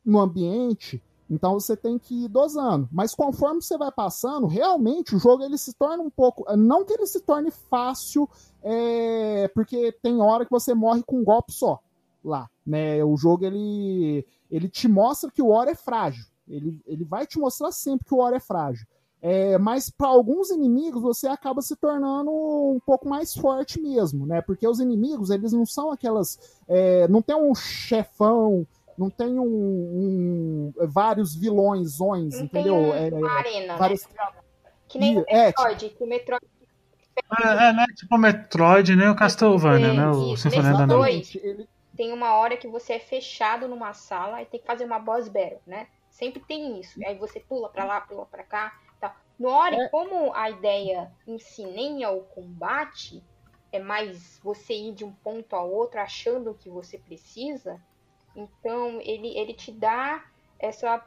[0.04, 1.02] no ambiente.
[1.30, 2.88] Então você tem que ir dosando.
[2.92, 6.46] Mas conforme você vai passando, realmente o jogo ele se torna um pouco.
[6.56, 8.30] Não que ele se torne fácil,
[8.64, 11.80] é, porque tem hora que você morre com um golpe só
[12.24, 12.50] lá.
[12.66, 13.04] Né?
[13.04, 16.26] O jogo ele, ele te mostra que o Oro é frágil.
[16.48, 18.86] Ele, ele vai te mostrar sempre que o Oro é frágil.
[19.22, 24.40] É, mas para alguns inimigos você acaba se tornando um pouco mais forte mesmo, né?
[24.40, 29.44] Porque os inimigos eles não são aquelas, é, não tem um chefão, não tem um,
[29.46, 32.76] um vários vilões, Não entendeu?
[32.92, 34.28] tem É, uma arena, vários né?
[34.88, 36.46] Que nem o é, Metroid, que o Metroid
[37.42, 37.86] É, é, né?
[37.96, 40.10] Tipo o Metroid, nem o Castlevania, né?
[40.10, 41.40] O Sinfonia da Noite.
[41.44, 45.00] Ele- tem uma hora que você é fechado numa sala e tem que fazer uma
[45.00, 45.88] boss battle, né?
[46.10, 47.00] Sempre tem isso.
[47.06, 48.74] Aí você pula pra lá, pula pra cá.
[49.00, 49.14] Tal.
[49.40, 49.88] No Ori, É.
[49.90, 53.24] como a ideia em si nem é o combate,
[53.72, 57.82] é mais você ir de um ponto a outro achando o que você precisa,
[58.36, 60.26] então ele, ele te dá
[60.60, 61.04] essa.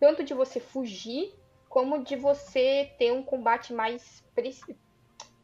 [0.00, 1.34] Tanto de você fugir,
[1.68, 4.24] como de você ter um combate mais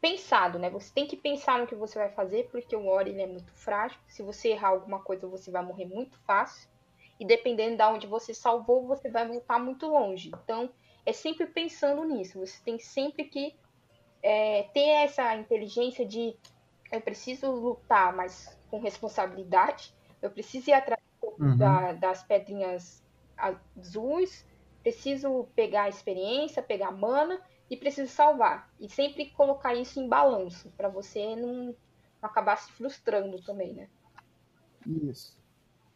[0.01, 0.69] pensado, né?
[0.69, 3.51] Você tem que pensar no que você vai fazer, porque o Ori ele é muito
[3.53, 3.99] frágil.
[4.07, 6.67] Se você errar alguma coisa, você vai morrer muito fácil.
[7.19, 10.31] E dependendo de onde você salvou, você vai voltar muito longe.
[10.43, 10.71] Então,
[11.05, 12.39] é sempre pensando nisso.
[12.39, 13.55] Você tem sempre que
[14.23, 16.35] é, ter essa inteligência de
[16.91, 19.93] eu preciso lutar, mas com responsabilidade.
[20.21, 21.01] Eu preciso ir atrás
[21.39, 21.57] Uhum.
[21.57, 23.03] da- das pedrinhas
[23.37, 24.45] azuis.
[24.83, 28.69] Preciso pegar a experiência, pegar mana e preciso salvar.
[28.79, 31.75] E sempre colocar isso em balanço, para você não, não
[32.21, 33.87] acabar se frustrando também, né?
[34.85, 35.39] Isso.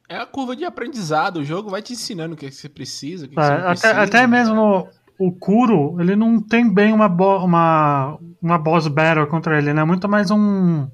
[0.07, 1.37] É a curva de aprendizado.
[1.37, 3.25] O jogo vai te ensinando o que, é que você precisa.
[3.25, 4.01] O que, que É, você até, precisa.
[4.03, 9.57] até mesmo o Kuro, ele não tem bem uma, bo- uma, uma boss battle contra
[9.57, 9.81] ele, né?
[9.81, 10.87] É muito mais um,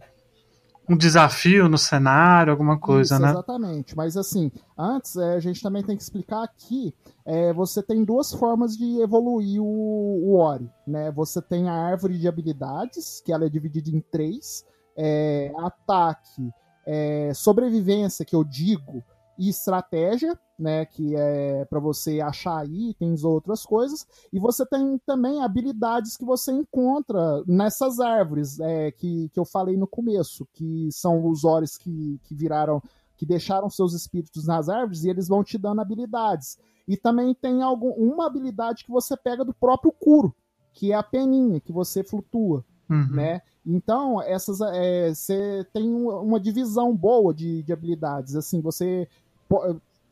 [0.92, 3.30] um desafio no cenário, alguma coisa, Isso, né?
[3.32, 3.96] Exatamente.
[3.96, 6.94] Mas assim, antes é, a gente também tem que explicar que
[7.26, 10.70] é, você tem duas formas de evoluir o, o Ori.
[10.86, 11.10] Né?
[11.12, 14.66] Você tem a árvore de habilidades, que ela é dividida em três:
[14.98, 16.52] é, ataque,
[16.86, 19.02] é, sobrevivência, que eu digo,
[19.40, 20.38] e estratégia.
[20.62, 26.15] Né, que é para você achar itens ou outras coisas, e você tem também habilidades
[26.15, 31.43] que você encontra nessas árvores é, que, que eu falei no começo, que são os
[31.43, 32.80] Oris que, que viraram
[33.17, 36.60] que deixaram seus espíritos nas árvores e eles vão te dando habilidades.
[36.88, 40.32] E também tem algum, uma habilidade que você pega do próprio Kuro,
[40.74, 43.08] que é a peninha, que você flutua, Uhum.
[43.15, 43.41] né?
[43.65, 48.36] Então, essas é, você tem um- uma divisão boa de, de habilidades.
[48.36, 49.08] Assim, você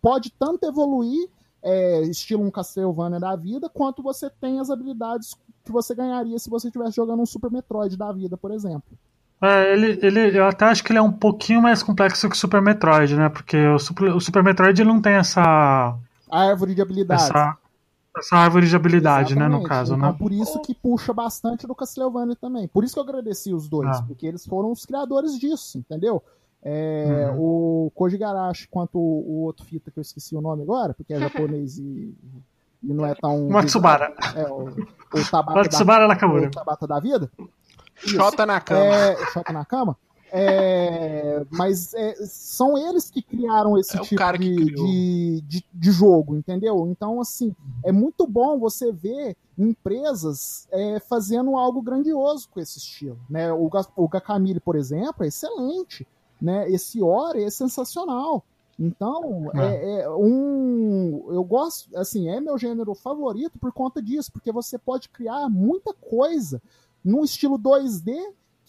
[0.01, 1.29] pode tanto evoluir,
[1.61, 6.49] é, estilo um Castlevania da vida, quanto você tem as habilidades que você ganharia se
[6.49, 8.97] você estivesse jogando um Super Metroid da vida, por exemplo.
[9.41, 12.37] É, ele, ele, eu até acho que ele é um pouquinho mais complexo que o
[12.39, 13.29] Super Metroid, né?
[13.29, 15.41] Porque o Super, o Super Metroid ele não tem essa,
[16.29, 17.25] A árvore de habilidades.
[17.25, 17.57] essa,
[18.17, 19.47] essa árvore de habilidade, né?
[19.47, 19.69] No Exatamente.
[19.69, 20.15] caso, então, né?
[20.19, 22.67] por isso que puxa bastante do Castlevania também.
[22.67, 24.03] Por isso que eu agradeci os dois, Ah.
[24.05, 26.21] porque eles foram os criadores disso, entendeu?
[26.61, 30.93] É, O Koji Garashi, quanto o, o outro fita que eu esqueci o nome agora,
[30.93, 32.13] porque é japonês e,
[32.83, 33.47] e não é tão.
[33.49, 34.13] Matsubara.
[34.35, 36.47] É, o, o Tabata, Matsubara da, Nakamura.
[36.47, 37.31] o Tabata da vida.
[37.95, 38.85] Xota na cama.
[38.85, 39.97] É, na cama.
[40.31, 46.35] É, mas é, são eles que criaram esse É tipo de, de, de, de jogo,
[46.35, 46.87] entendeu?
[46.87, 53.19] Então, assim, é muito bom você ver empresas é, fazendo algo grandioso com esse estilo.
[53.29, 53.51] Né?
[53.51, 56.07] O, o Gakamili, por exemplo, é excelente.
[56.41, 56.69] Né?
[56.71, 58.43] Esse Ori é sensacional.
[58.79, 60.01] Então, é.
[60.01, 61.25] é um.
[61.29, 65.93] Eu gosto, assim, é meu gênero favorito por conta disso, porque você pode criar muita
[65.93, 66.61] coisa
[67.03, 68.15] num estilo 2D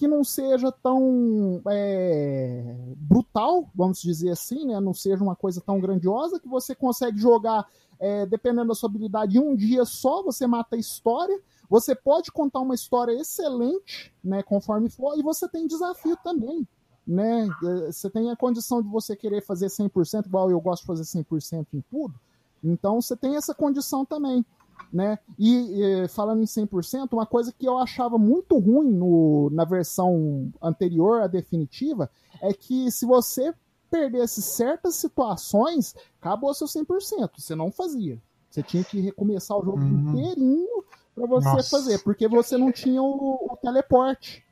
[0.00, 4.80] que não seja tão é, brutal, vamos dizer assim, né?
[4.80, 9.36] Não seja uma coisa tão grandiosa que você consegue jogar, é, dependendo da sua habilidade,
[9.36, 11.38] em um dia só, você mata a história.
[11.68, 14.42] Você pode contar uma história excelente, né?
[14.42, 16.66] Conforme for, e você tem desafio também.
[17.10, 17.48] Né?
[17.62, 21.04] É, Você tem a condição de você querer fazer 100%, igual eu gosto de fazer
[21.04, 22.14] 100% em tudo.
[22.62, 24.44] Então você tem essa condição também
[24.92, 25.18] né?
[25.38, 30.52] E eh, falando em 100%, uma coisa que eu achava muito ruim no, na versão
[30.60, 32.10] anterior à definitiva
[32.42, 33.54] é que se você
[33.90, 37.30] perdesse certas situações, acabou seu 100%.
[37.38, 38.18] Você não fazia.
[38.50, 40.10] Você tinha que recomeçar o jogo Uhum.
[40.10, 41.70] inteirinho para você Nossa.
[41.70, 44.44] fazer, porque você não tinha o, o teleporte.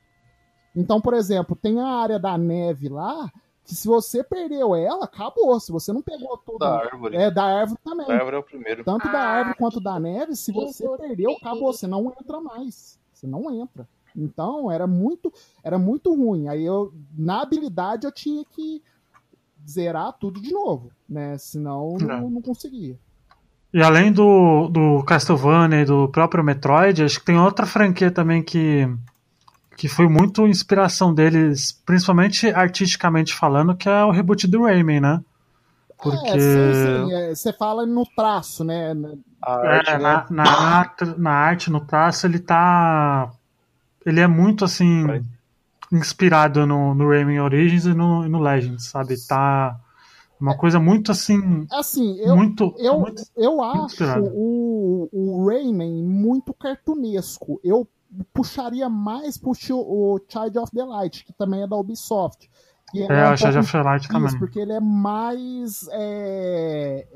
[0.79, 3.29] Então, por exemplo, tem a área da neve lá,
[3.65, 5.59] que se você perdeu ela, acabou.
[5.59, 6.59] Se você não pegou todo.
[6.59, 7.17] Da árvore.
[7.17, 8.07] É, da árvore também.
[8.07, 8.83] Da árvore é o primeiro.
[8.83, 12.97] Tanto da Ah, árvore quanto da neve, se você perdeu, acabou, você não entra mais.
[13.13, 13.87] Você não entra.
[14.15, 15.31] Então, era muito,
[15.63, 16.47] era muito ruim.
[16.47, 18.81] Aí eu, na habilidade, eu tinha que
[19.67, 21.37] zerar tudo de novo, né?
[21.37, 22.03] Senão É.
[22.05, 22.97] não, não conseguia.
[23.73, 28.41] E além do, do Castlevania e do próprio Metroid, acho que tem outra franquia também
[28.41, 28.87] que,
[29.79, 35.21] que foi muito inspiração deles, principalmente artisticamente falando, que é o reboot do Rayman, né?
[35.97, 36.27] Porque.
[36.27, 38.91] É, sim, sim, é, você fala no traço, né?
[38.91, 39.97] É, arte, né?
[39.99, 43.31] na, na, arte, na arte, no traço, ele tá.
[44.05, 45.07] Ele é muito assim.
[45.07, 45.23] Vai.
[45.93, 49.15] Inspirado no, no Rayman Origins e no, no Legends, sabe?
[49.27, 49.79] Tá.
[50.41, 51.65] Uma coisa muito assim.
[51.71, 52.75] Assim, eu, muito.
[52.77, 57.61] eu, muito eu acho o, o Rayman muito cartunesco.
[57.63, 57.87] Eu
[58.33, 62.49] puxaria mais pro o Child of the Light, que também é da Ubisoft.
[62.91, 64.39] Que É, um o pouco- of the Light também.
[64.39, 65.87] porque ele é mais.
[65.91, 67.07] É,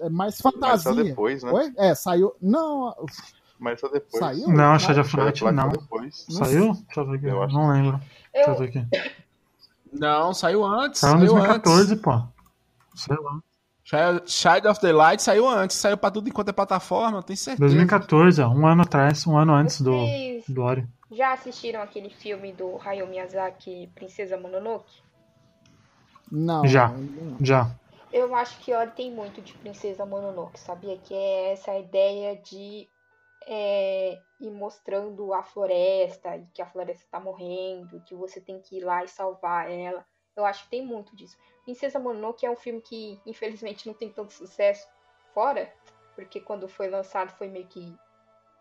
[0.00, 1.04] é mais Mas só fantasia.
[1.04, 1.52] depois, né?
[1.52, 1.72] Oi?
[1.76, 2.34] É, saiu.
[2.40, 2.94] Não,
[3.58, 4.22] Mas só depois.
[4.24, 4.48] Saiu?
[4.48, 5.68] Não, Não, Shadow of the Light não.
[5.68, 6.24] depois.
[6.30, 6.72] Saiu?
[6.72, 7.26] Deixa eu ver aqui.
[7.26, 7.54] Eu acho.
[7.54, 8.00] Não lembro.
[8.32, 8.86] Deixa eu ver aqui.
[9.92, 11.00] Não, saiu antes.
[11.00, 12.02] Saiu em Saiu 2014, antes.
[12.04, 12.22] pô.
[12.94, 13.40] Sei lá.
[14.26, 15.76] Child of the Light saiu antes.
[15.76, 17.60] Saiu pra tudo enquanto é plataforma, tenho certeza.
[17.60, 18.50] 2014, ó.
[18.50, 20.86] Um ano atrás, um ano antes do, vocês do Ori.
[21.10, 25.02] já assistiram aquele filme do Hayao Miyazaki, Princesa Mononoke?
[26.30, 26.66] não.
[26.66, 26.88] Já.
[26.88, 27.36] não.
[27.40, 27.70] Já.
[28.12, 30.96] Eu acho que Ori tem muito de Princesa Mononoke, sabia?
[30.98, 32.86] Que é essa ideia de
[33.46, 38.76] é, ir mostrando a floresta e que a floresta tá morrendo, que você tem que
[38.76, 40.04] ir lá e salvar ela.
[40.36, 41.36] Eu acho que tem muito disso.
[41.68, 44.88] Princesa Mononoke é um filme que infelizmente não tem tanto sucesso
[45.34, 45.70] fora,
[46.14, 47.94] porque quando foi lançado foi meio que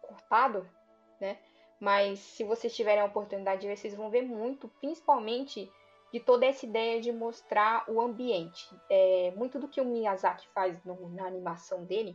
[0.02, 0.70] cortado,
[1.18, 1.38] né?
[1.80, 5.72] Mas se vocês tiverem a oportunidade de ver, vocês vão ver muito, principalmente
[6.12, 8.70] de toda essa ideia de mostrar o ambiente.
[8.90, 12.14] É, muito do que o Miyazaki faz no- na animação dele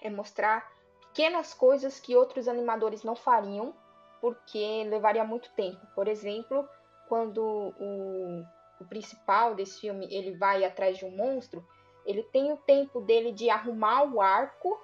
[0.00, 0.70] é mostrar
[1.08, 3.74] pequenas coisas que outros animadores não fariam,
[4.20, 5.84] porque levaria muito tempo.
[5.96, 6.68] Por exemplo,
[7.08, 8.44] quando o,
[8.82, 11.66] o principal desse filme ele vai atrás de um monstro,
[12.04, 14.78] ele tem o tempo dele de arrumar o arco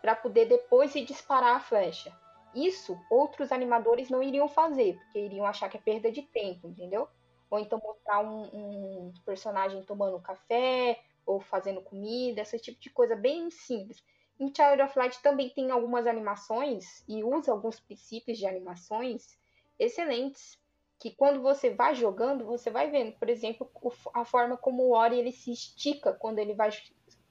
[0.00, 2.12] para poder depois ir disparar a flecha.
[2.54, 7.08] Isso outros animadores não iriam fazer, porque iriam achar que é perda de tempo, entendeu?
[7.50, 13.16] Ou então mostrar um, um personagem tomando café, ou fazendo comida, esse tipo de coisa
[13.16, 14.02] bem simples.
[14.38, 19.38] Em Child of Light também tem algumas animações e usa alguns princípios de animações
[19.78, 20.58] excelentes
[20.98, 23.70] que quando você vai jogando, você vai vendo, por exemplo,
[24.14, 26.70] a forma como o Ori ele se estica quando ele vai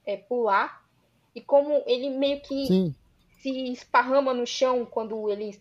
[0.04, 0.82] é, pular
[1.34, 2.94] e como ele meio que Sim.
[3.40, 5.60] se esparrama no chão quando ele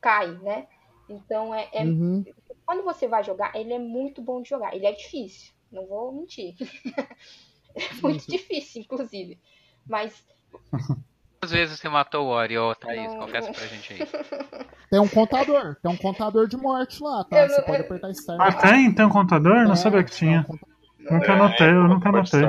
[0.00, 0.68] cai, né?
[1.08, 2.24] Então é, é- Uhum.
[2.64, 4.74] quando você vai jogar, ele é muito bom de jogar.
[4.74, 6.54] Ele é difícil, não vou mentir.
[7.74, 9.40] é muito difícil, inclusive.
[9.86, 10.24] Mas
[11.42, 13.10] Quantas vezes você matou o Ori, ô Thaís?
[13.14, 13.54] Não, Confessa não.
[13.54, 14.00] pra gente aí.
[14.90, 15.74] Tem um contador.
[15.82, 17.38] Tem um contador de morte lá, tá?
[17.44, 18.38] Eu Você não- pode eu- apertar Start.
[18.42, 18.92] Ah, tem?
[18.92, 19.54] Tem um contador?
[19.64, 20.44] Não É, sabia que é um tinha.
[20.44, 20.68] contador.
[21.10, 22.42] Nunca anotei, eu nunca anotei.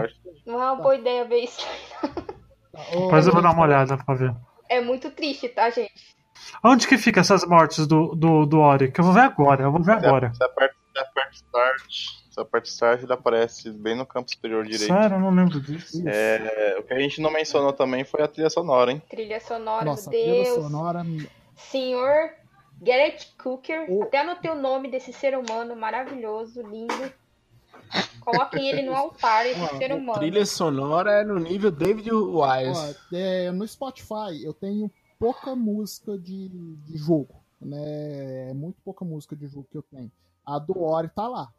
[0.45, 1.65] não é uma boa ideia ver isso.
[2.91, 4.35] Depois eu vou dar uma olhada pra ver.
[4.67, 5.93] É muito triste, tá, gente?
[6.61, 8.91] Onde que fica essas mortes do, do, do Ori?
[8.91, 10.33] Que eu vou ver agora, eu vou ver agora.
[10.33, 12.20] Você aperta, você aperta Start.
[12.41, 14.87] Você aperta Start, ele aparece bem no campo superior direito.
[14.87, 15.97] Sério, eu não lembro disso.
[15.97, 16.07] Isso.
[16.09, 19.01] É, o que a gente não mencionou também foi a trilha sonora, hein?
[19.09, 20.55] Trilha sonora, Nossa, a meu trilha Deus.
[20.55, 21.05] sonora.
[21.55, 22.31] Senhor
[22.81, 23.85] Garrett Cooker.
[23.89, 27.11] O- Até anotei o nome desse ser humano maravilhoso, lindo.
[28.21, 30.19] Coloquem ele no altar, esse ser humano.
[30.19, 32.95] Trilha sonora é no nível David Wise.
[33.13, 38.49] É, no Spotify eu tenho pouca música de, de jogo, né?
[38.49, 40.11] É muito pouca música de jogo que eu tenho.
[40.45, 41.51] A do Ori tá lá.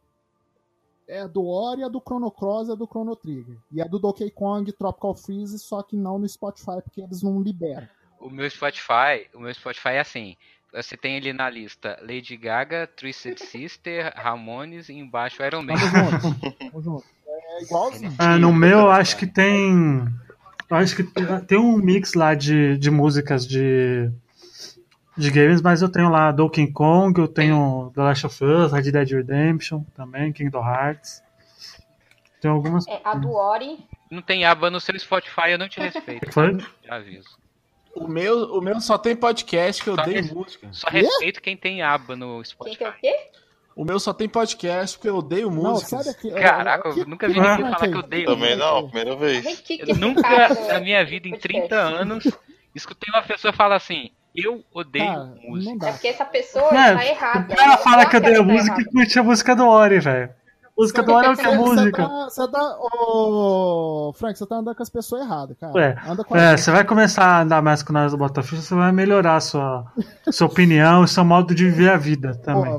[1.12, 3.58] É a do Ori, a do Chrono Cross e a do Chrono Trigger.
[3.70, 7.42] E a do Donkey Kong Tropical Freeze, só que não no Spotify, porque eles não
[7.42, 7.86] liberam.
[8.18, 10.36] O meu Spotify, o meu Spotify é assim.
[10.72, 15.74] Você tem ali na lista Lady Gaga, Twisted Sister, Ramones e embaixo Iron Man.
[15.74, 16.50] Tamo junto.
[16.56, 17.04] Tamo junto.
[17.26, 18.16] É igualzinho.
[18.18, 20.02] É, no meu, eu acho que tem.
[20.70, 21.04] Eu acho que
[21.46, 24.10] tem um mix lá de, de músicas de,
[25.16, 28.90] de games, mas eu tenho lá Donkey Kong, eu tenho The Last of Us, Red
[28.90, 31.22] Dead Redemption também, Kingdom Hearts.
[32.40, 32.86] Tem algumas.
[32.88, 33.78] É, a do Ori.
[34.10, 36.30] Não tem aba no seu Spotify, eu não te respeito.
[36.32, 36.58] Foi?
[36.84, 37.28] Já aviso.
[37.94, 40.68] O meu, o meu só tem podcast que eu Só odeio esse- música.
[40.72, 42.76] Só respeito quem tem aba no Quem Spotify.
[42.76, 43.30] que é o quê?
[43.74, 45.98] O meu só tem podcast porque eu odeio música.
[46.10, 46.30] aqui.
[46.30, 49.64] Caraca, eu que- nunca vi ninguém falar é que eu odeio Também não, primeira vez.
[49.70, 51.48] Eu nunca, na minha vida, em podcast?
[51.68, 52.24] 30 anos,
[52.74, 55.88] escutei uma pessoa falar assim: Eu odeio Cara, música.
[55.88, 57.52] É porque essa pessoa É, tá errada.
[57.52, 59.66] O cara ela fala que gosta odeia de tá música e curte a música do
[59.66, 60.30] Ori, velho.
[60.76, 62.08] Música do Ori é o que é Você música.
[62.08, 65.78] tá, você tá, ô, Frank, você tá andando com as pessoas erradas, cara.
[65.80, 68.74] É, Anda com É, você vai começar a andar mais com nós do Botafogo, você
[68.74, 69.84] vai melhorar a sua,
[70.30, 72.72] sua opinião e seu modo de viver a vida também.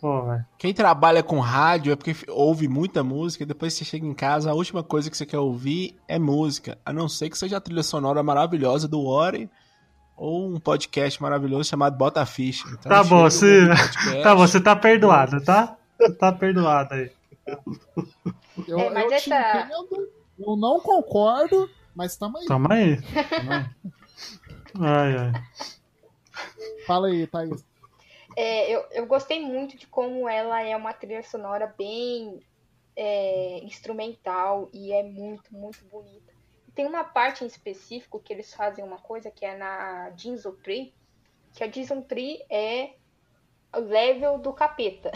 [0.00, 0.44] Pô, velho.
[0.58, 4.50] Quem trabalha com rádio é porque ouve muita música e depois você chega em casa,
[4.50, 6.76] a última coisa que você quer ouvir é música.
[6.84, 9.48] A não ser que seja a trilha sonora maravilhosa do Ori
[10.16, 12.64] ou um podcast maravilhoso chamado Bota Ficha.
[12.68, 14.22] Então, Tá bom, você- o podcast.
[14.22, 15.76] Tá, você tá perdoado, tá?
[16.18, 17.10] Tá perdoado aí.
[18.68, 20.08] Eu, É, mas eu essa- entendo,
[20.38, 22.46] eu não concordo, mas tamo aí.
[22.46, 22.96] Tamo aí.
[23.02, 23.66] Tamo aí.
[24.80, 25.32] Ai, ai.
[26.86, 27.64] Fala aí, Thaís.
[28.36, 32.40] É, eu, eu gostei muito de como ela é uma trilha sonora bem
[32.96, 36.23] é, instrumental e é muito, muito bonita.
[36.74, 40.92] Tem uma parte em específico que eles fazem uma coisa que é na Jinzo Tree,
[41.52, 41.70] que a
[42.02, 42.94] Tree é
[43.72, 45.10] o level do capeta.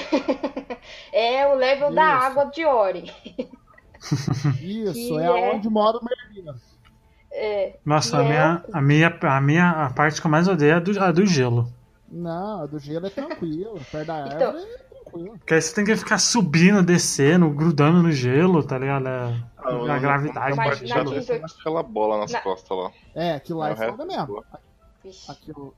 [1.12, 2.24] é o level da Isso.
[2.26, 3.12] água de Ori.
[4.61, 6.59] Isso, Que é, é- onde mora o merdeiro.
[7.30, 10.72] É, Nossa, a é minha, a, minha, a minha a parte que eu mais odeio
[10.72, 11.70] é a do, a do gelo.
[12.09, 13.78] Não, a do gelo é tranquilo.
[13.92, 15.38] Perto da árvore Então- é tranquilo.
[15.38, 19.09] Porque aí você tem que ficar subindo, descendo, grudando no gelo, tá ligado?
[19.09, 21.02] É- Ah, a gravidade Mas na.
[21.04, 22.90] Disney- aquela bola nas Na- costas lá.
[23.14, 24.44] É, aquilo lá É, é foda é mesmo.
[25.28, 25.74] Aquilo,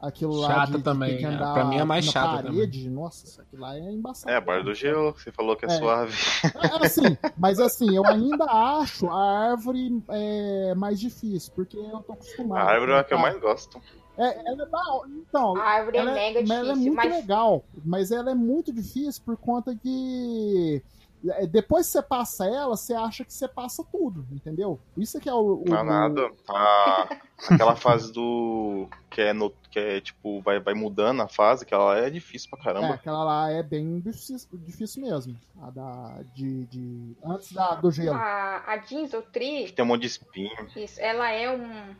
[0.00, 1.28] aquilo lá Chata de, de também, ter que é.
[1.28, 4.30] andar Pra mim é mais na chata parede, Nossa, isso aquilo lá é embaçado.
[4.32, 5.78] É, a barra do gelo, que você falou que é, É.
[5.78, 6.16] suave.
[6.44, 12.12] É, assim, mas assim, eu ainda acho a árvore é, mais difícil, porque eu tô
[12.12, 12.60] acostumado.
[12.60, 13.80] A árvore é a que eu mais gosto.
[14.18, 14.82] É, ela é da.
[15.08, 18.30] Então, A árvore é ela, mega mas ela é difícil, muito mas legal, mas ela
[18.30, 20.82] é muito difícil por conta que
[21.30, 24.78] é, depois que você passa ela, você acha que você passa tudo, entendeu?
[24.96, 25.62] Isso que é o.
[25.62, 26.30] o- Não é nada.
[26.46, 27.08] Tá.
[27.50, 28.88] Aquela fase do.
[29.10, 32.48] Que é, no, que é tipo, vai, vai mudando a fase, que ela é difícil
[32.50, 32.94] pra É, caramba.
[32.94, 35.36] aquela lá é bem difícil, difícil mesmo.
[35.62, 36.20] A da.
[36.34, 38.16] De, de, antes da, do gelo.
[38.16, 40.68] a, a Jinzo Tree, Tem um monte de espinho.
[40.76, 41.94] isso, ela é um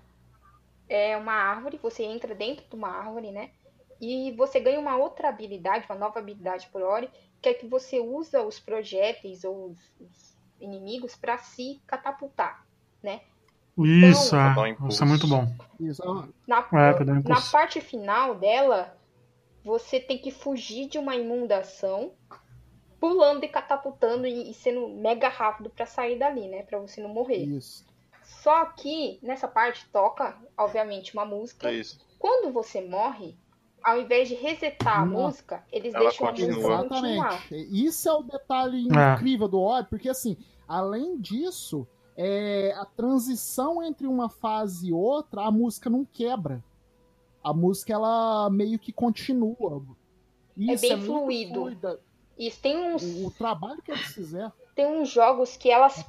[0.89, 3.51] é uma árvore, você entra dentro de uma árvore, né?
[4.01, 7.11] E você ganha uma outra habilidade, uma nova habilidade por Ori,
[7.43, 12.65] que é que você usa os projéteis ou os, os inimigos para se catapultar,
[13.03, 13.21] né?
[13.77, 14.77] Isso, um é.
[14.89, 15.47] Isso é muito bom.
[15.79, 16.03] Isso.
[16.47, 18.97] Na, É, um na parte final dela,
[19.63, 22.13] você tem que fugir de uma inundação,
[22.99, 26.65] pulando e catapultando e, e sendo mega rápido para sair dali, né?
[26.65, 27.45] Para você não morrer.
[27.45, 27.88] Isso.
[28.49, 31.69] Só que nessa parte toca, obviamente, uma música.
[31.69, 31.99] É isso.
[32.19, 33.37] Quando você morre,
[33.85, 36.79] ao invés de resetar a música, eles Ela deixam a música continua.
[36.79, 37.29] continuar.
[37.35, 37.85] Exatamente.
[37.87, 39.15] Isso é o detalhe É.
[39.15, 40.35] incrível do Ori, porque assim,
[40.67, 41.87] além disso,
[42.17, 46.65] é, a transição entre uma fase e outra, a música não quebra.
[47.45, 49.83] A música ela meio que continua.
[50.57, 52.01] Isso bem muito fluido.
[52.39, 54.53] Isso tem uns, O, o trabalho que eles fizeram.
[54.75, 56.03] tem uns jogos que elas.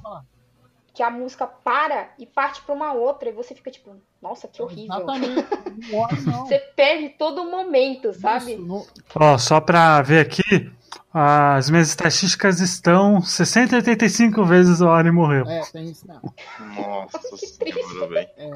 [0.94, 4.60] Que a música para e parte para uma outra e você fica tipo, nossa, que
[4.62, 4.96] horrível.
[4.96, 5.48] Exatamente.
[5.92, 6.46] O não.
[6.46, 8.52] Você perde todo o momento, sabe?
[8.52, 10.70] Isso, no- Ó, só pra ver aqui,
[11.12, 15.46] as minhas estatísticas estão 685 vezes o Ori morreu.
[15.48, 16.34] é, tem isso mesmo.
[16.76, 18.28] Nossa Que senhora, velho.
[18.36, 18.50] É,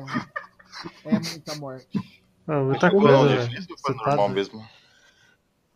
[1.06, 1.88] é muita morte.
[2.46, 4.34] É muita Foi coisa, não, difícil ou foi Você tá normal doido.
[4.34, 4.68] mesmo?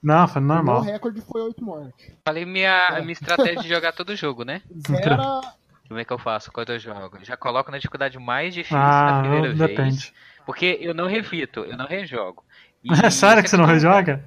[0.03, 0.83] Não, foi O normal.
[0.85, 2.13] meu recorde foi 8 mortes.
[2.25, 4.63] Falei minha, minha estratégia de jogar todo jogo, né?
[4.87, 5.17] Zero.
[5.89, 7.19] Como é que eu faço quando eu jogo?
[7.23, 9.59] Já coloco na dificuldade mais difícil Ah, na primeira vez.
[9.59, 10.15] depende.
[10.45, 12.45] Porque eu não refito, eu não rejogo.
[12.85, 14.25] E É sério que você não rejoga?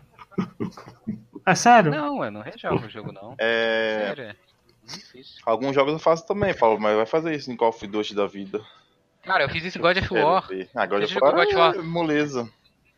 [1.45, 1.89] É sério?
[1.89, 3.33] Não, eu não rejogo o jogo, não.
[3.37, 4.07] É.
[4.07, 4.35] Sério, é.
[4.85, 5.41] Difícil.
[5.45, 8.27] Alguns jogos eu faço também, Paulo, mas vai fazer isso em Call of Duty da
[8.27, 8.61] vida.
[9.23, 10.47] Cara, eu fiz isso em God of War.
[10.75, 11.75] Ah, God of War God of War?
[11.75, 12.49] é moleza.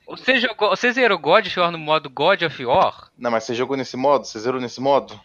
[0.08, 0.70] Você jogou.
[0.72, 3.10] Você zerou God of War no modo God of War?
[3.18, 4.26] Não, mas você jogou nesse modo?
[4.26, 5.20] Você zerou nesse modo?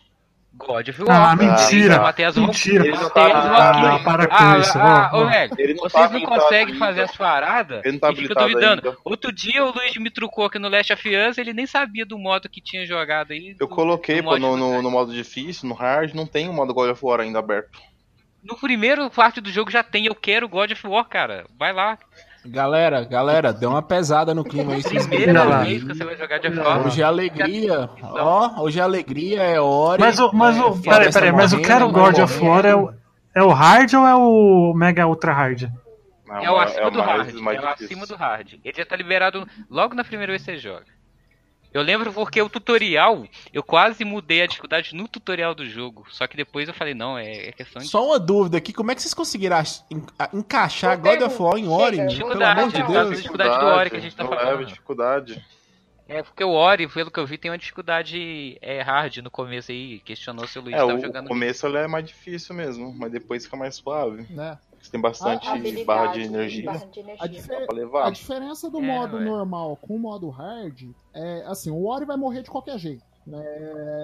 [0.55, 1.37] God of Ah, War.
[1.37, 2.85] mentira, Eu matei as mentira.
[2.91, 4.03] Matei as Ah, Valkyries.
[4.05, 7.85] para com ah, isso, Ah, ô, velho, não tá vocês não conseguem fazer as paradas
[7.85, 8.89] Ele não tá e fica duvidando.
[8.89, 8.99] ainda.
[9.05, 12.19] Outro dia o Luiz me trucou aqui no Last of Us, ele nem sabia do
[12.19, 13.55] modo que tinha jogado aí.
[13.61, 16.53] Eu do- coloquei do pô, no, no, no modo difícil, no hard, não tem o
[16.53, 17.79] modo God of War ainda aberto.
[18.43, 21.45] No primeiro parte do jogo já tem, eu quero God of War, cara.
[21.59, 21.99] Vai lá.
[22.47, 24.83] Galera, galera, deu uma pesada no clima aí.
[24.83, 26.87] vocês Primeira vez que você vai jogar of War.
[26.87, 27.91] Hoje é alegria.
[28.03, 30.01] Ó, hoje é alegria, é hora.
[30.01, 32.93] Mas o, mas o, peraí, peraí, mas o Quero God of War é o,
[33.35, 35.65] é o hard ou é o Mega Ultra Hard?
[36.27, 37.35] Não, É o acima o do mais- hard.
[37.41, 38.53] mais é o acima do hard.
[38.65, 40.85] Ele já tá liberado logo na primeira vez que você joga.
[41.73, 46.07] Eu lembro porque o tutorial, eu quase mudei a dificuldade no tutorial do jogo.
[46.11, 48.91] Só que depois eu falei, não, é, é questão de Só uma dúvida aqui, como
[48.91, 49.59] é que vocês conseguiram
[50.33, 51.99] encaixar God of War em Ori?
[51.99, 53.09] Pelo amor de causa Deus.
[53.11, 54.47] da dificuldade do Ori que a gente tá não falando.
[54.49, 55.45] leva dificuldade.
[56.09, 59.71] É, porque o Ori, pelo que eu vi, tem uma dificuldade é, hard no começo
[59.71, 60.01] aí.
[60.01, 61.29] Questionou se o Luiz É, tava o jogando.
[61.29, 64.27] começo ele é mais difícil mesmo, mas depois fica mais suave.
[64.31, 64.57] Né?
[64.81, 67.29] Você tem bastante A- a Habilidade, barra de energia barra de A, energia.
[67.29, 68.13] difer- a levar.
[68.13, 69.25] diferença do É, modo ué.
[69.25, 73.03] normal com o modo hard é assim, o Ori vai morrer de qualquer jeito.
[73.27, 73.43] né?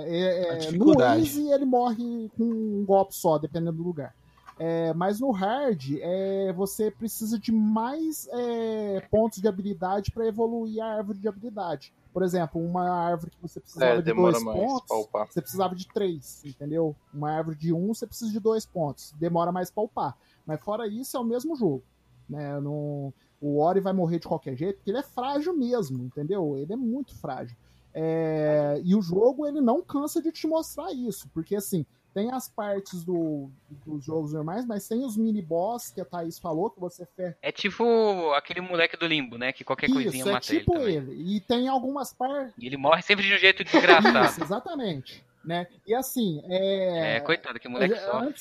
[0.07, 1.01] É, A é, no.
[1.01, 4.15] Easy ele morre com um golpe só, dependendo do lugar.
[4.59, 10.81] É, mas no hard é, você precisa de mais é, pontos de habilidade para evoluir
[10.83, 11.93] a árvore de habilidade.
[12.13, 15.89] Por exemplo, uma árvore que você precisava É, de dois mais pontos, você precisava de
[15.89, 16.95] três, entendeu?
[17.13, 19.13] Uma árvore de um, você precisa de dois pontos.
[19.19, 20.17] Demora mais pra upar.
[20.47, 21.83] Mas fora isso, é o mesmo jogo.
[22.29, 22.61] Né?
[22.61, 26.57] Não- o Ori vai morrer de qualquer jeito, porque ele é frágil mesmo, entendeu?
[26.57, 27.57] Ele é muito frágil.
[27.93, 31.29] É, E o jogo, ele não cansa de te mostrar isso.
[31.33, 33.51] Porque, assim, tem as partes do,
[33.85, 37.35] dos jogos normais, mas tem os mini-boss que a Thaís falou, que você fez.
[37.43, 39.53] É tipo aquele moleque do limbo, né?
[39.53, 40.97] Que qualquer Isso, coisinha é mata tipo ele.
[41.13, 41.37] ele.
[41.37, 42.55] E tem algumas partes.
[42.59, 44.25] E ele morre sempre de um jeito desgraçado.
[44.27, 45.25] Isso, exatamente.
[45.45, 45.67] Né?
[45.87, 47.17] E assim, é.
[47.17, 48.35] É, coitado, que moleque é, sofre.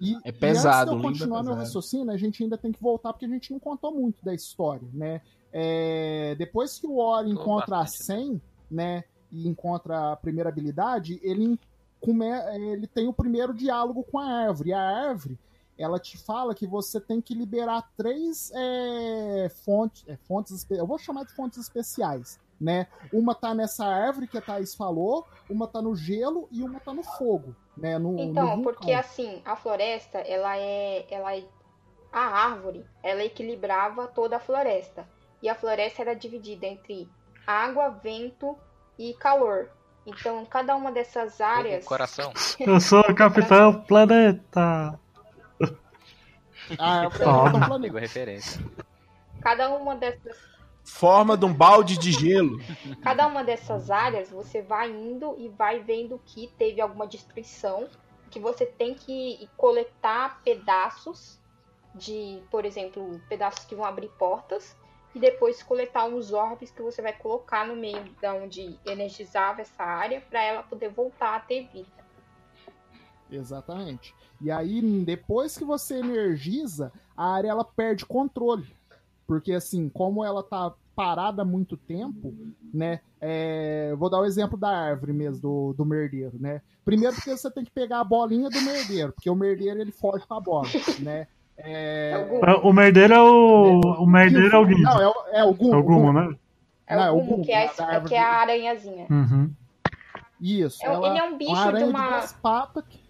[0.00, 1.66] E, É pesado, e o antes de eu é continuar meu pesado.
[1.66, 4.88] raciocínio, a gente ainda tem que voltar porque a gente não contou muito da história,
[4.92, 5.20] né?
[5.52, 11.20] É, depois que o Ori encontra a bastante, 100, né, e encontra a primeira habilidade,
[11.22, 11.58] ele,
[12.00, 12.26] come,
[12.72, 14.70] ele tem o primeiro diálogo com a árvore.
[14.70, 15.38] E a árvore,
[15.78, 20.98] ela te fala que você tem que liberar três é, fontes, é, fontes, eu vou
[20.98, 22.88] chamar de fontes especiais, né?
[23.12, 26.92] Uma tá nessa árvore que a Thaís falou, uma tá no gelo e uma tá
[26.92, 27.98] no fogo, né?
[27.98, 28.62] No, no Então, vulcão.
[28.62, 31.44] porque assim, a floresta, ela é, ela é,
[32.12, 35.08] a árvore, ela equilibrava toda a floresta.
[35.42, 37.08] E a floresta era dividida entre
[37.46, 38.56] água, vento
[38.98, 39.70] e calor.
[40.06, 42.32] Então, cada uma dessas áreas, O coração.
[42.60, 44.98] Eu sou o Capitão Planeta.
[46.78, 47.96] Ah, é o Planeta.
[47.96, 48.60] A referência.
[49.40, 50.36] cada uma dessas,
[50.84, 52.58] Forma de um balde de gelo.
[53.02, 57.88] cada uma dessas áreas, você vai indo e vai vendo que teve alguma destruição,
[58.30, 61.40] que você tem que coletar pedaços
[61.94, 64.76] de, por exemplo, pedaços que vão abrir portas
[65.14, 69.82] e depois coletar uns orbes que você vai colocar no meio da onde energizava essa
[69.82, 72.04] área para ela poder voltar a ter vida.
[73.30, 74.14] Exatamente.
[74.40, 78.74] E aí, depois que você energiza, a área ela perde controle.
[79.26, 82.32] Porque assim, como ela tá parada há muito tempo,
[82.72, 83.00] né?
[83.20, 86.60] é, Vou dar o exemplo da árvore mesmo, do, do merdeiro, né?
[86.84, 90.26] Primeiro porque você tem que pegar a bolinha do merdeiro, porque o merdeiro ele foge
[90.26, 90.68] com a bola,
[91.00, 91.26] né?
[91.56, 92.10] É,
[92.42, 93.80] É o Gumo, merdeiro é o.
[93.80, 94.82] O merdeiro é o Guido.
[94.82, 95.74] Não, é o, é o Gumo.
[95.74, 96.36] É o Gumo, né?
[96.86, 99.06] é não, é o o Gumo, Gumo, que, é, a- árvore que é a aranhazinha.
[99.10, 99.50] Uhum.
[100.40, 100.84] Isso.
[100.84, 103.00] É ela- ele é um bicho uma de uma- duas patas que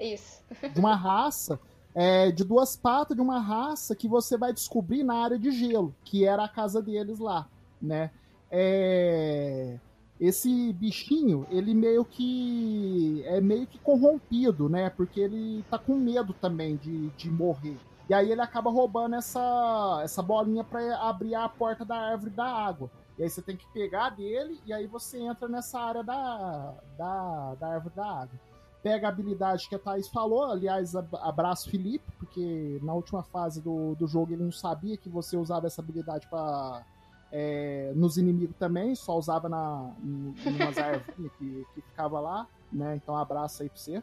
[0.00, 0.42] Isso.
[0.72, 1.58] de uma raça,
[1.94, 5.94] é, de duas patas de uma raça que você vai descobrir na área de gelo,
[6.04, 7.46] que era a casa deles lá,
[7.80, 8.10] né?
[8.50, 9.78] É,
[10.20, 14.90] esse bichinho, ele meio que é meio que corrompido, né?
[14.90, 17.78] Porque ele tá com medo também de, de morrer.
[18.08, 22.44] E aí ele acaba roubando essa, essa bolinha para abrir a porta da árvore da
[22.44, 22.90] água.
[23.18, 27.54] E aí você tem que pegar dele e aí você entra nessa área da, da,
[27.54, 28.53] da árvore da água
[28.84, 30.44] pega a habilidade que a Thaís falou.
[30.44, 35.08] Aliás, ab- abraço Felipe, porque na última fase do, do jogo ele não sabia que
[35.08, 36.84] você usava essa habilidade para
[37.96, 41.04] nos inimigos também, só usava na, em em umas árvores
[41.38, 42.94] que, que ficava lá, né?
[42.94, 44.00] Então abraço aí pra você.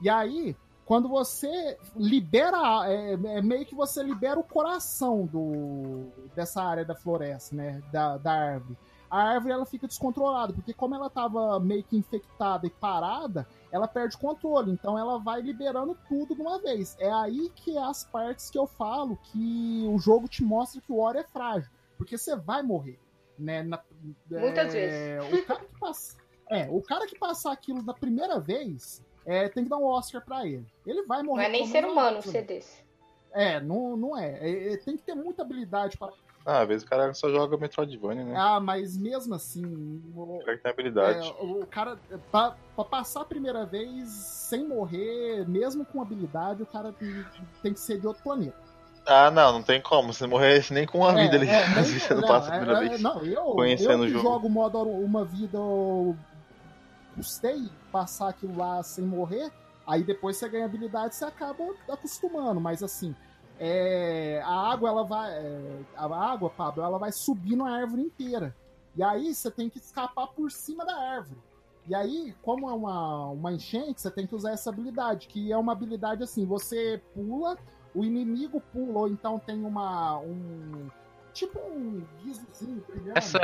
[0.00, 0.54] E aí,
[0.84, 6.06] quando você libera, é, é meio que você libera o coração do,
[6.36, 7.82] dessa área da floresta, né?
[7.90, 8.76] Da, da árvore.
[9.12, 13.86] A árvore ela fica descontrolada, porque como ela tava meio que infectada e parada, ela
[13.86, 16.96] perde controle, então ela vai liberando tudo de uma vez.
[16.98, 20.90] É aí que é as partes que eu falo que o jogo te mostra que
[20.90, 22.98] o Ori é frágil, porque você vai morrer,
[23.38, 23.62] né?
[23.62, 23.82] Na-
[24.30, 26.16] Muitas é, O cara que passa,
[26.48, 30.24] é, o cara que passar aquilo da primeira vez, é, tem que dar um Oscar
[30.24, 30.66] pra ele.
[30.86, 31.44] Ele vai Não morrer.
[31.44, 32.82] é nem ser humano ser desse.
[33.30, 34.38] É, não, não é.
[34.40, 36.12] É, é, Tem que ter muita habilidade para.
[36.44, 38.34] Ah, às vezes o cara só joga Metroidvania, né?
[38.36, 39.64] Ah, mas mesmo assim,
[40.14, 41.28] o, O cara que tem habilidade.
[41.28, 41.96] É, o cara,
[42.30, 47.24] pra, pra passar a primeira vez sem morrer, mesmo com habilidade, o cara tem,
[47.62, 48.56] tem que ser de outro planeta.
[49.06, 50.12] Ah, não, não tem como.
[50.12, 52.54] Se morrer nem com uma É, vida ali, é, nem- você não não, passa a
[52.54, 53.02] é, primeira é, vez.
[53.02, 54.22] Não, eu, conhecendo eu o que jogo.
[54.22, 56.16] jogo modo uma vida, eu
[57.16, 59.50] custei passar aquilo lá sem morrer,
[59.86, 63.14] aí depois você ganha habilidade e você acaba acostumando, mas assim,
[63.58, 65.30] é, a água, ela vai.
[65.32, 68.54] é, a água, Pablo, ela vai subindo a árvore inteira.
[68.96, 71.38] E aí você tem que escapar por cima da árvore.
[71.88, 75.56] E aí, como é uma, uma enchente, você tem que usar essa habilidade, que é
[75.56, 77.58] uma habilidade assim, você pula,
[77.94, 80.18] o inimigo pula, ou então tem uma.
[80.18, 80.88] um.
[81.32, 83.18] Tipo um guizozinho brilhando.
[83.18, 83.38] Essa.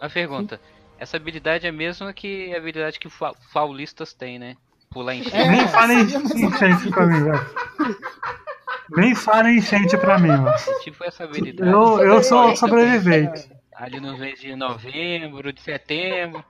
[0.00, 0.60] A pergunta.
[0.98, 4.54] Essa habilidade é a mesma que a habilidade que fa- paulistas têm, né?
[4.90, 5.48] Pular em É.
[5.50, 6.90] Nem fala em enchente.
[8.90, 10.48] Nem fala enchente pra mim, mano.
[10.48, 11.70] É tipo essa habilidade.
[11.70, 13.50] Eu, eu sou sobrevivente.
[13.74, 16.44] Ali no mês de novembro, de setembro.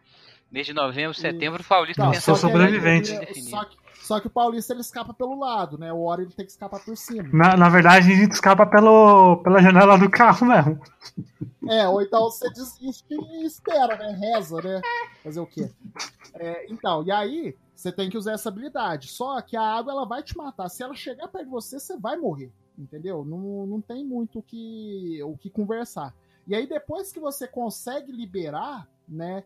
[0.51, 3.11] Mês de novembro, setembro, o paulista Não, tem sou sobrevivente.
[3.43, 5.93] Só que, só que o Paulista ele escapa pelo lado, né?
[5.93, 7.29] O Ori ele tem que escapar por cima.
[7.33, 10.81] Na, na verdade, a gente escapa pelo, pela janela do carro mesmo.
[11.69, 14.17] É, ou então você desiste e espera, né?
[14.21, 14.83] Reza, né?
[15.25, 15.71] Fazer o quê?
[16.35, 19.09] É, então, e aí você tem que usar essa habilidade.
[19.09, 20.69] Só que a água ela vai te matar.
[20.69, 22.53] Se ela chegar perto de você, você vai morrer.
[22.79, 23.25] Entendeu?
[23.25, 26.15] Não, não tem muito o que, o que conversar.
[26.47, 29.45] E aí, depois que você consegue liberar, né?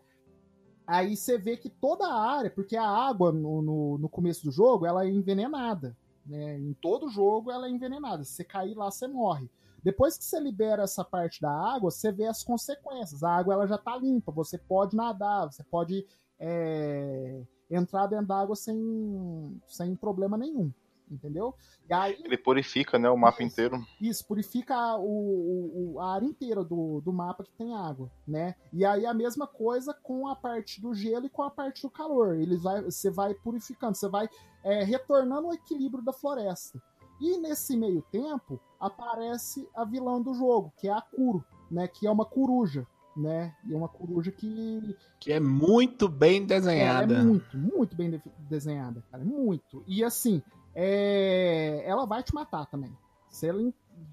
[0.86, 4.50] Aí você vê que toda a área, porque a água no, no, no começo do
[4.50, 5.94] jogo ela é envenenada.
[6.24, 6.58] Né?
[6.58, 8.24] Em todo jogo ela é envenenada.
[8.24, 9.50] Se você cair lá, você morre.
[9.82, 13.22] Depois que você libera essa parte da água, você vê as consequências.
[13.22, 16.06] A água ela já tá limpa, você pode nadar, você pode
[16.38, 20.72] é, entrar dentro da água sem, sem problema nenhum
[21.10, 21.54] entendeu?
[21.90, 23.86] Aí, Ele purifica, né, o mapa isso, inteiro.
[24.00, 28.54] Isso, purifica o, o, a área inteira do, do mapa que tem água, né?
[28.72, 31.90] E aí a mesma coisa com a parte do gelo e com a parte do
[31.90, 32.36] calor.
[32.36, 34.28] Ele vai, você vai purificando, você vai
[34.62, 36.80] é, retornando o equilíbrio da floresta.
[37.20, 41.88] E nesse meio tempo aparece a vilã do jogo, que é a Kuro, né?
[41.88, 42.86] Que é uma coruja,
[43.18, 43.54] né?
[43.66, 44.96] E é uma coruja que.
[45.18, 47.14] Que é muito bem desenhada.
[47.14, 49.24] É, é muito, muito bem de desenhada, cara.
[49.24, 49.82] Muito.
[49.86, 50.42] E assim,
[50.74, 51.82] é...
[51.84, 52.96] ela vai te matar também.
[53.28, 53.60] Se ela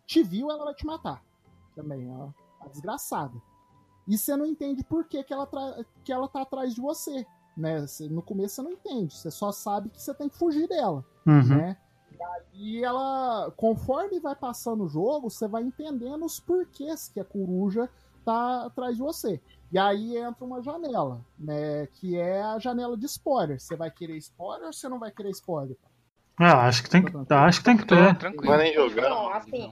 [0.05, 1.23] te viu, ela vai te matar.
[1.75, 3.39] Também, ela tá desgraçada.
[4.07, 5.85] E você não entende por que, que, ela, tra...
[6.03, 7.25] que ela tá atrás de você.
[7.55, 7.85] Né?
[8.11, 11.05] no começo você não entende, você só sabe que você tem que fugir dela.
[11.25, 11.55] Uhum.
[11.55, 11.77] Né?
[12.53, 17.89] E ela, conforme vai passando o jogo, você vai entendendo os porquês que a coruja
[18.25, 19.39] tá atrás de você.
[19.71, 21.87] E aí entra uma janela, né?
[21.93, 23.59] Que é a janela de spoiler.
[23.59, 25.77] Você vai querer spoiler ou você não vai querer spoiler?
[26.37, 28.15] Ah, acho que tem que, acho que, tem que ter.
[28.17, 28.47] Tranquilo.
[28.47, 29.09] Vai nem jogar.
[29.09, 29.71] Não, assim,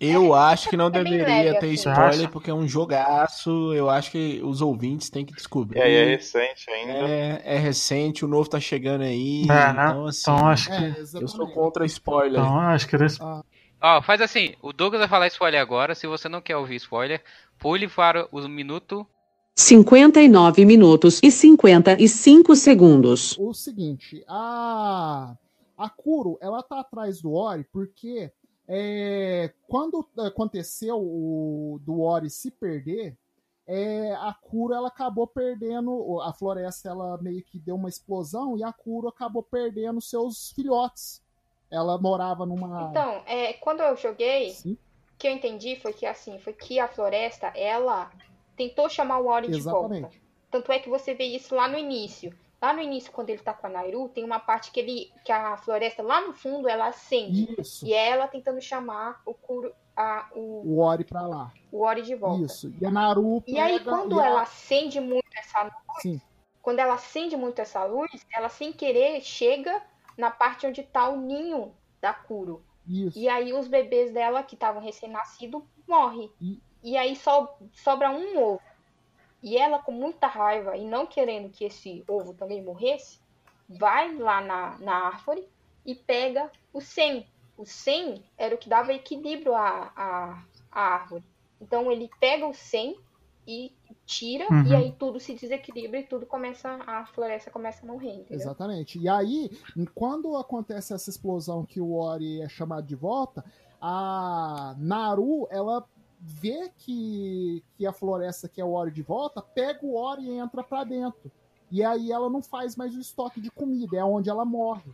[0.00, 1.74] eu acho que não é deveria ter assim.
[1.74, 3.72] spoiler, porque é um jogaço.
[3.74, 5.78] Eu acho que os ouvintes têm que descobrir.
[5.78, 6.92] É, é recente ainda.
[6.92, 9.42] É, é, recente, o novo tá chegando aí.
[9.42, 9.88] É, né?
[9.88, 10.84] Então, assim, então acho que.
[10.84, 12.40] É, eu sou contra spoiler.
[12.40, 13.06] Então acho que era.
[13.20, 13.42] Ah.
[13.80, 15.94] Ó, faz assim, o Douglas vai falar spoiler agora.
[15.94, 17.22] Se você não quer ouvir spoiler,
[17.58, 19.06] pule para o minuto
[19.56, 23.36] 59 minutos e 55 segundos.
[23.38, 25.36] O seguinte, a
[25.78, 28.32] a Kuro, ela tá atrás do Ori porque
[28.66, 33.16] é, quando aconteceu o do Ori se perder,
[33.64, 38.64] é, a Kuro ela acabou perdendo, a floresta ela meio que deu uma explosão e
[38.64, 41.22] a Kuro acabou perdendo seus filhotes.
[41.70, 42.88] Ela morava numa.
[42.90, 44.76] Então, é, quando eu joguei, o
[45.18, 48.10] que eu entendi foi que assim, foi que a floresta ela
[48.56, 49.94] tentou chamar o Ori Exatamente.
[49.94, 50.16] de volta.
[50.50, 52.32] Tanto é que você vê isso lá no início.
[52.60, 55.12] Lá no início, quando ele tá com a Nairu, tem uma parte que ele.
[55.24, 57.54] que a floresta lá no fundo ela acende.
[57.58, 57.86] Isso.
[57.86, 59.72] E é ela tentando chamar o Kuro.
[59.96, 61.52] A, o, o Ori pra lá.
[61.70, 62.44] O Ori de volta.
[62.44, 62.72] Isso.
[62.80, 63.42] E a Naru.
[63.46, 66.02] E aí, quando ela acende muito essa luz.
[66.02, 66.20] Sim.
[66.62, 69.82] Quando ela acende muito essa luz, ela sem querer chega
[70.18, 72.62] na parte onde tá o ninho da Kuro.
[72.86, 73.16] Isso.
[73.16, 76.30] E aí os bebês dela, que estavam recém-nascidos, morrem.
[76.40, 76.60] E...
[76.82, 78.60] e aí so, sobra um ovo.
[79.40, 83.20] E ela, com muita raiva e não querendo que esse ovo também morresse,
[83.68, 85.48] vai lá na, na árvore
[85.86, 87.24] e pega o 100.
[87.56, 91.24] O 100 era o que dava equilíbrio à, à, à árvore.
[91.60, 92.98] Então ele pega o 100
[93.48, 93.74] e
[94.04, 94.66] tira, uhum.
[94.66, 98.12] e aí tudo se desequilibra e tudo começa, a floresta começa a morrer.
[98.12, 98.36] Entendeu?
[98.36, 98.98] Exatamente.
[98.98, 99.50] E aí,
[99.94, 103.42] quando acontece essa explosão que o Ori é chamado de volta,
[103.80, 105.82] a Naru, ela
[106.20, 110.62] vê que, que a floresta quer o Ori de volta, pega o Ori e entra
[110.62, 111.32] para dentro.
[111.70, 114.90] E aí ela não faz mais o estoque de comida, é onde ela morre.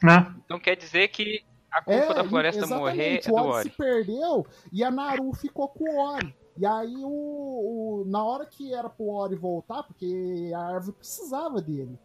[0.00, 0.32] Né?
[0.44, 3.46] Então quer dizer que a culpa é, da floresta morrer é do Ori.
[3.46, 6.34] O Ori se perdeu e a Naru ficou com o Ori.
[6.56, 11.60] E aí, o, o, na hora que era pro Ori voltar, porque a árvore precisava
[11.60, 11.98] dele,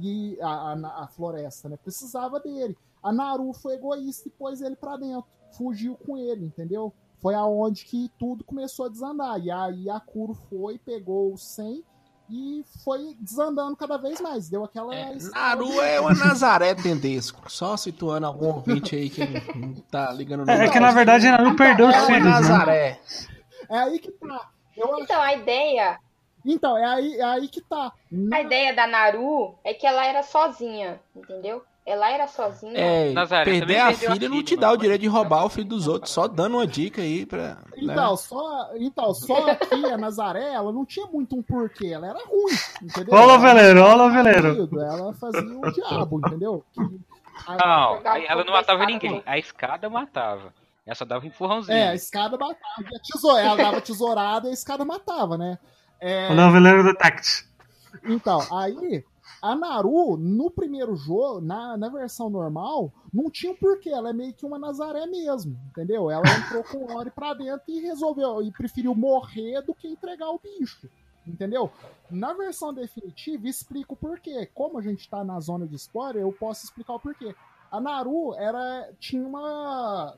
[0.00, 2.76] e a, a, a floresta, né, precisava dele.
[3.02, 6.92] A Naru foi egoísta e pôs ele para dentro, fugiu com ele, entendeu?
[7.20, 9.38] foi aonde que tudo começou a desandar.
[9.40, 11.84] E aí a Kuro foi, pegou o 100
[12.30, 14.48] e foi desandando cada vez mais.
[14.48, 14.94] Deu aquela.
[14.94, 17.50] É, Naru é uma Nazaré Tendesco.
[17.50, 19.22] Só situando algum ouvinte aí que
[19.56, 20.50] não tá ligando no.
[20.50, 22.24] É, é que na verdade Naru perdeu é os filhos.
[22.24, 22.30] Né?
[22.30, 22.90] Nazaré.
[22.90, 23.37] Né?
[23.68, 24.50] É aí que tá.
[24.76, 25.98] Eu então, a ideia.
[26.44, 27.92] Então, é aí, é aí que tá.
[28.32, 31.62] A ideia da Naru é que ela era sozinha, entendeu?
[31.84, 32.78] Ela era sozinha.
[32.78, 35.48] É, Nazaré, perder a filha, a filha não te dá o direito de roubar o
[35.48, 37.54] filho dos outros, só dando uma dica aí pra.
[37.54, 37.56] Né?
[37.78, 38.16] Então, né?
[38.18, 42.54] só, então, só aqui a Nazaré, ela não tinha muito um porquê, ela era ruim,
[42.82, 43.14] entendeu?
[43.14, 44.80] Olha o veleiro, olha o veleiro.
[44.80, 46.62] Ela fazia o diabo, entendeu?
[47.48, 50.52] Não, ela não matava ninguém, a escada matava.
[50.88, 51.76] Ela só dava um empurrãozinho.
[51.76, 52.56] É, a escada matava.
[52.78, 55.58] A tesoura, ela dava tesourada e a escada matava, né?
[56.00, 56.32] É...
[56.32, 57.46] O veleiro do Tact.
[58.04, 59.04] Então, aí
[59.42, 63.90] a Naru, no primeiro jogo, na, na versão normal, não tinha um porquê.
[63.90, 66.10] Ela é meio que uma Nazaré mesmo, entendeu?
[66.10, 70.30] Ela entrou com o Ori pra dentro e resolveu, e preferiu morrer do que entregar
[70.30, 70.88] o bicho.
[71.26, 71.70] Entendeu?
[72.10, 74.48] Na versão definitiva, explico o porquê.
[74.54, 77.34] Como a gente tá na zona de spoiler, eu posso explicar o porquê.
[77.70, 80.16] A Naru era, tinha uma.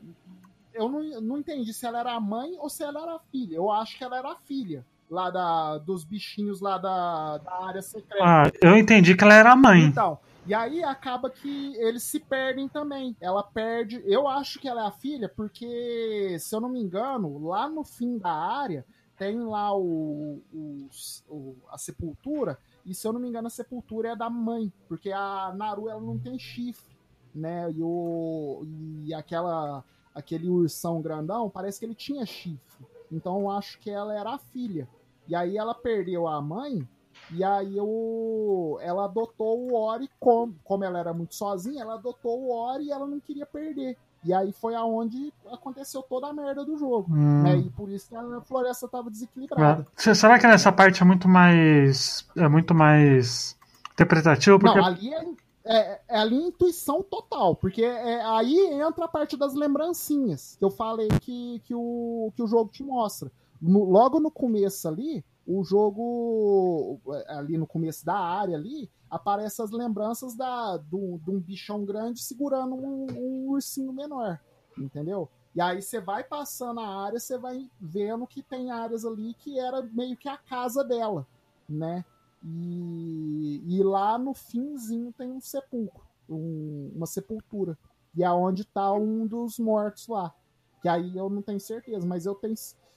[0.75, 3.57] Eu não, não entendi se ela era a mãe ou se ela era a filha.
[3.57, 7.83] Eu acho que ela era a filha lá da, dos bichinhos lá da, da área
[7.83, 8.25] secreta.
[8.25, 9.83] Ah, eu entendi que ela era a mãe.
[9.83, 13.17] Então, e aí acaba que eles se perdem também.
[13.21, 14.03] Ela perde.
[14.07, 17.85] Eu acho que ela é a filha, porque, se eu não me engano, lá no
[17.85, 18.85] fim da área
[19.19, 20.89] tem lá o, o,
[21.29, 22.59] o, a sepultura.
[22.87, 24.73] E se eu não me engano, a sepultura é da mãe.
[24.89, 26.97] Porque a Naru ela não tem chifre.
[27.35, 27.71] Né?
[27.71, 28.63] E, o,
[29.05, 29.85] e aquela,
[30.15, 32.87] aquele ursão grandão, parece que ele tinha chifre.
[33.11, 34.89] Então eu acho que ela era a filha.
[35.29, 36.87] E aí ela perdeu a mãe
[37.31, 42.41] e aí o, ela adotou o Ori, como, como ela era muito sozinha, ela adotou
[42.41, 43.97] o Ori e ela não queria perder.
[44.23, 47.07] E aí foi aonde aconteceu toda a merda do jogo.
[47.11, 47.43] Hum.
[47.43, 47.57] Né?
[47.57, 49.87] E por isso que a floresta estava desequilibrada.
[49.97, 50.15] É.
[50.15, 52.29] Será que nessa parte é muito mais.
[52.37, 53.57] é muito mais
[53.93, 54.59] interpretativo?
[54.59, 54.79] Porque...
[54.79, 55.25] Não, ali é,
[55.71, 60.71] é, é ali intuição total, porque é, aí entra a parte das lembrancinhas que eu
[60.71, 63.31] falei que, que, o, que o jogo te mostra.
[63.63, 69.71] No, logo no começo ali, o jogo ali no começo da área ali aparece as
[69.71, 74.41] lembranças da de um bichão grande segurando um, um, ursinho menor,
[74.77, 75.29] entendeu?
[75.55, 79.59] E aí você vai passando a área, você vai vendo que tem áreas ali que
[79.59, 81.25] era meio que a casa dela,
[81.69, 82.05] né?
[82.43, 87.77] E, e lá no finzinho tem um sepulcro, um, uma sepultura.
[88.17, 90.35] E é onde tá um dos mortos lá.
[90.81, 92.55] Que aí eu não tenho certeza, mas eu tenho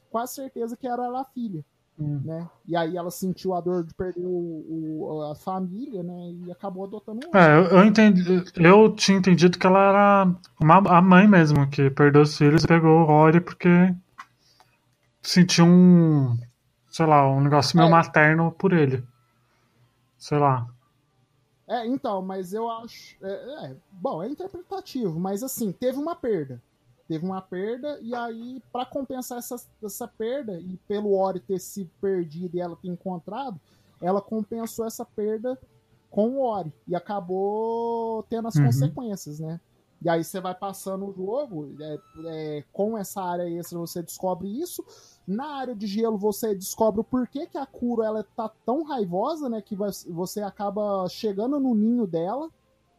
[0.10, 1.64] quase certeza que era a filha.
[2.00, 2.22] Hum.
[2.26, 2.50] Né?
[2.68, 6.32] E aí ela sentiu a dor de perder o, o a família, né?
[6.44, 7.38] E acabou adotando um.
[7.38, 8.44] É, eu, eu, entendi.
[8.56, 12.68] Eu tinha entendido que ela era uma, a mãe mesmo, que perdeu os filhos e
[12.68, 13.94] pegou o Rory porque
[15.22, 16.36] sentiu um.
[16.90, 17.92] Sei lá, um negócio meio é.
[17.92, 19.04] materno por ele.
[20.24, 20.66] Sei lá.
[21.68, 23.18] É, então, mas eu acho.
[23.22, 26.62] É, é, bom, é interpretativo, mas assim, teve uma perda
[27.08, 31.86] teve uma perda, e aí, para compensar essa, essa perda, e pelo Ori ter se
[32.02, 33.60] perdido e ela ter encontrado,
[34.02, 35.60] ela compensou essa perda
[36.10, 38.66] com o Ori, e acabou tendo as uhum.
[38.66, 39.60] consequências, né?
[40.02, 44.48] E aí você vai passando o jogo, é, é, com essa área extra você descobre
[44.48, 44.84] isso.
[45.26, 49.48] Na área de gelo você descobre o porquê que a Kuro ela tá tão raivosa,
[49.48, 49.62] né?
[49.62, 52.50] Que você acaba chegando no ninho dela,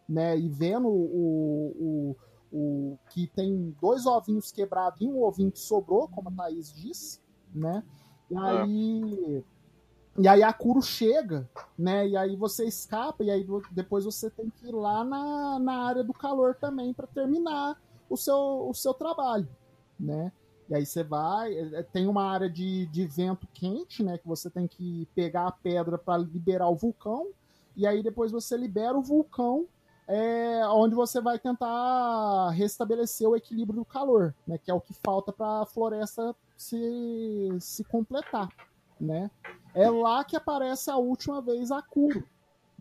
[0.09, 0.39] né?
[0.39, 2.17] E vendo o, o
[2.57, 7.21] o que tem dois ovinhos quebrados e um ovinho que sobrou, como a Thaís disse,
[7.53, 7.83] né?
[8.31, 8.63] E ah.
[8.63, 9.45] aí,
[10.17, 12.07] e aí a Kuro chega, né?
[12.07, 16.05] E aí você escapa, e aí depois você tem que ir lá na, na área
[16.05, 17.77] do calor também para terminar
[18.09, 19.49] o seu, o seu trabalho,
[19.99, 20.33] né?
[20.69, 24.19] E aí você vai, é, é, tem uma área de, de vento quente, né?
[24.19, 27.29] Que você tem que pegar a pedra para liberar o vulcão,
[27.77, 29.67] e aí depois você libera o vulcão
[30.07, 34.93] é onde você vai tentar restabelecer o equilíbrio do calor, né, que é o que
[35.03, 38.49] falta para a floresta se, se completar,
[39.01, 39.31] né?
[39.75, 42.25] É lá que aparece a última vez a Kuro,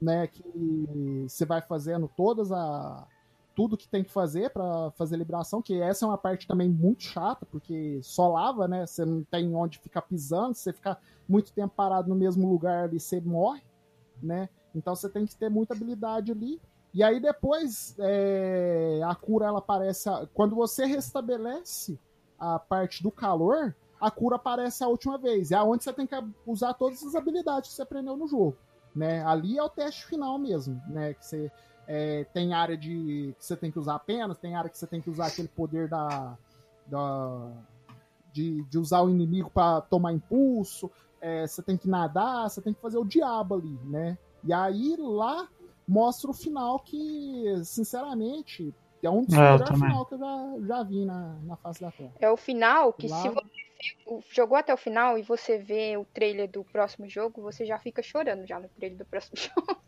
[0.01, 3.07] né, que você vai fazendo todas a
[3.55, 7.03] tudo que tem que fazer para fazer liberação, que essa é uma parte também muito
[7.03, 8.85] chata, porque só lava, né?
[8.85, 12.99] Você não tem onde ficar pisando, você ficar muito tempo parado no mesmo lugar ali,
[12.99, 13.61] você morre,
[14.21, 14.49] né?
[14.73, 16.59] Então você tem que ter muita habilidade ali
[16.93, 20.07] e aí depois é, a cura ela aparece.
[20.33, 21.99] Quando você restabelece
[22.37, 25.51] a parte do calor, a cura aparece a última vez.
[25.51, 28.55] É onde você tem que usar todas as habilidades que você aprendeu no jogo.
[28.95, 29.25] Né?
[29.25, 31.15] Ali é o teste final mesmo, né?
[31.15, 31.51] Que você
[31.87, 35.01] é, tem área de que você tem que usar apenas, tem área que você tem
[35.01, 36.37] que usar aquele poder da,
[36.85, 37.51] da
[38.31, 40.89] de, de usar o inimigo para tomar impulso.
[41.21, 44.17] É, você tem que nadar, você tem que fazer o diabo ali, né?
[44.43, 45.47] E aí lá
[45.87, 50.83] mostra o final que, sinceramente, é um dos é, melhores final que eu já, já
[50.83, 52.13] vi na, na face da Terra.
[52.19, 53.21] É o final que Lá...
[53.21, 53.63] se você
[54.31, 58.01] jogou até o final e você vê o trailer do próximo jogo, você já fica
[58.01, 59.81] chorando já no trailer do próximo jogo.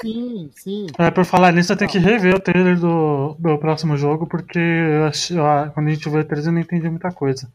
[0.00, 0.86] Sim, sim.
[0.98, 4.58] É, por falar nisso, eu tenho que rever o trailer do, do próximo jogo, porque
[4.58, 5.30] eu ach,
[5.74, 7.50] quando a gente viu o trailer eu não entendi muita coisa.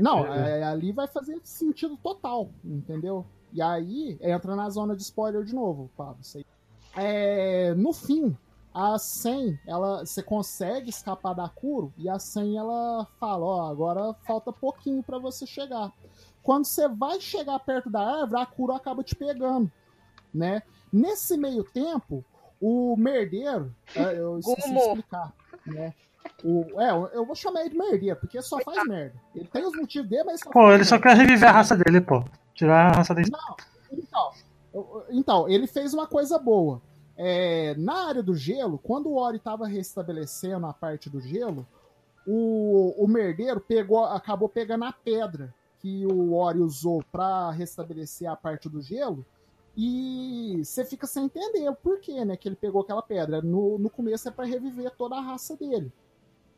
[0.00, 3.24] Não, é, ali vai fazer sentido total, entendeu?
[3.52, 6.18] E aí entra na zona de spoiler de novo, Pablo.
[6.96, 8.36] É, no fim,
[8.74, 14.14] a Sen, ela, você consegue escapar da Kuro e a Sen ela fala, ó, agora
[14.26, 15.92] falta pouquinho para você chegar.
[16.42, 19.70] Quando você vai chegar perto da árvore, a Kuro acaba te pegando,
[20.36, 20.62] né?
[20.92, 22.24] Nesse meio tempo,
[22.60, 25.32] o merdeiro, é, eu esqueci de explicar,
[25.66, 25.94] né?
[26.44, 29.14] O, é, eu vou chamar ele de merdeiro, porque só faz merda.
[29.34, 32.00] Ele tem os motivos dele, mas só Pô, ele só quer reviver a raça dele,
[32.00, 32.24] pô.
[32.54, 33.30] Tirar a raça dele.
[33.30, 33.56] Não,
[33.92, 34.30] então,
[35.10, 36.82] então, ele fez uma coisa boa.
[37.16, 41.66] É, na área do gelo, quando o Ori estava restabelecendo a parte do gelo,
[42.26, 48.36] o, o merdeiro pegou, acabou pegando a pedra que o Ori usou para restabelecer a
[48.36, 49.24] parte do gelo.
[49.76, 52.36] E você fica sem entender o porquê, né?
[52.36, 53.42] Que ele pegou aquela pedra.
[53.42, 55.92] No, no começo é para reviver toda a raça dele.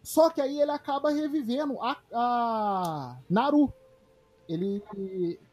[0.02, 3.72] Só que aí ele acaba revivendo a, a Naru.
[4.48, 4.82] Ele,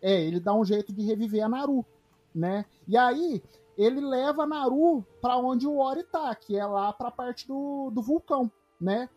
[0.01, 1.83] é, ele dá um jeito de reviver a Naru,
[2.33, 2.65] né?
[2.87, 3.43] E aí
[3.77, 7.47] ele leva a Naru para onde o Ori tá, que é lá para a parte
[7.47, 8.49] do, do vulcão,
[8.79, 9.09] né?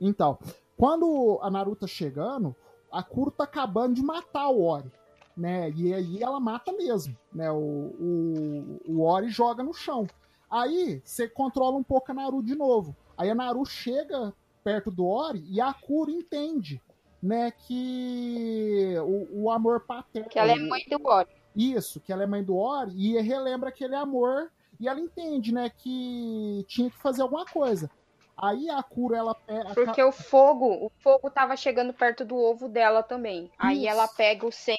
[0.00, 0.38] Então,
[0.76, 2.54] quando a Naru tá chegando,
[2.90, 4.92] a Kuro tá acabando de matar o Ori,
[5.36, 5.70] né?
[5.70, 7.50] E aí ela mata mesmo, né?
[7.50, 10.06] O, o, o Ori joga no chão.
[10.50, 12.94] Aí você controla um pouco a Naru de novo.
[13.16, 16.80] Aí a Naru chega perto do Ori e a Kuro entende,
[17.22, 20.28] né, que o, o amor paterno.
[20.28, 21.30] Que ela é mãe do Ori.
[21.54, 25.70] Isso, que ela é mãe do Ori e relembra aquele amor e ela entende, né,
[25.70, 27.90] que tinha que fazer alguma coisa.
[28.36, 29.74] Aí a Kuro ela pega.
[29.74, 33.50] Porque o fogo, o fogo tava chegando perto do ovo dela também.
[33.58, 33.88] Aí Isso.
[33.88, 34.76] ela pega o 100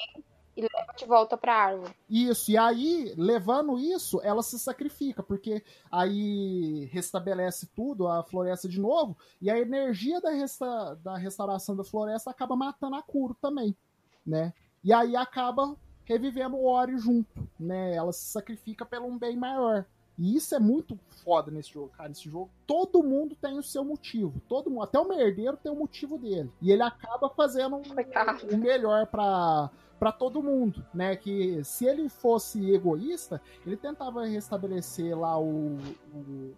[0.56, 1.94] e leva de volta pra árvore.
[2.08, 8.80] Isso, e aí, levando isso, ela se sacrifica, porque aí restabelece tudo, a floresta de
[8.80, 13.76] novo, e a energia da, resta da restauração da floresta acaba matando a Kuro também,
[14.24, 14.52] né?
[14.82, 17.94] E aí acaba revivendo o Ori junto, né?
[17.94, 19.86] Ela se sacrifica pelo um bem maior.
[20.16, 22.12] E isso é muito foda nesse jogo, cara.
[22.12, 24.40] Esse jogo, todo mundo tem o seu motivo.
[24.48, 26.52] Todo mundo, até o merdeiro tem o motivo dele.
[26.62, 31.16] E ele acaba fazendo o melhor pra, pra todo mundo, né?
[31.16, 35.76] Que se ele fosse egoísta, ele tentava restabelecer lá o,
[36.14, 36.54] o-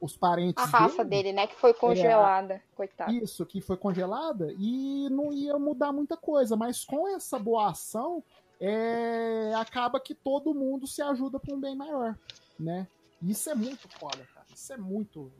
[0.00, 1.46] os parentes A raça dele, né?
[1.46, 2.62] Que foi congelada.
[2.74, 3.12] Coitado.
[3.12, 6.54] isso, que foi congelada, e não ia mudar muita coisa.
[6.56, 8.22] Mas com essa boa ação,
[8.60, 12.16] é, acaba que todo mundo se ajuda para um bem maior,
[12.58, 12.86] né?
[13.22, 14.46] Isso é muito foda, cara.
[14.54, 15.30] Isso é muito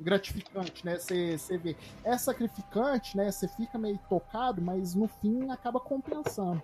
[0.00, 0.98] gratificante, né?
[0.98, 1.76] Você vê.
[2.02, 3.30] É sacrificante, né?
[3.30, 6.62] Você fica meio tocado, mas no fim acaba compensando.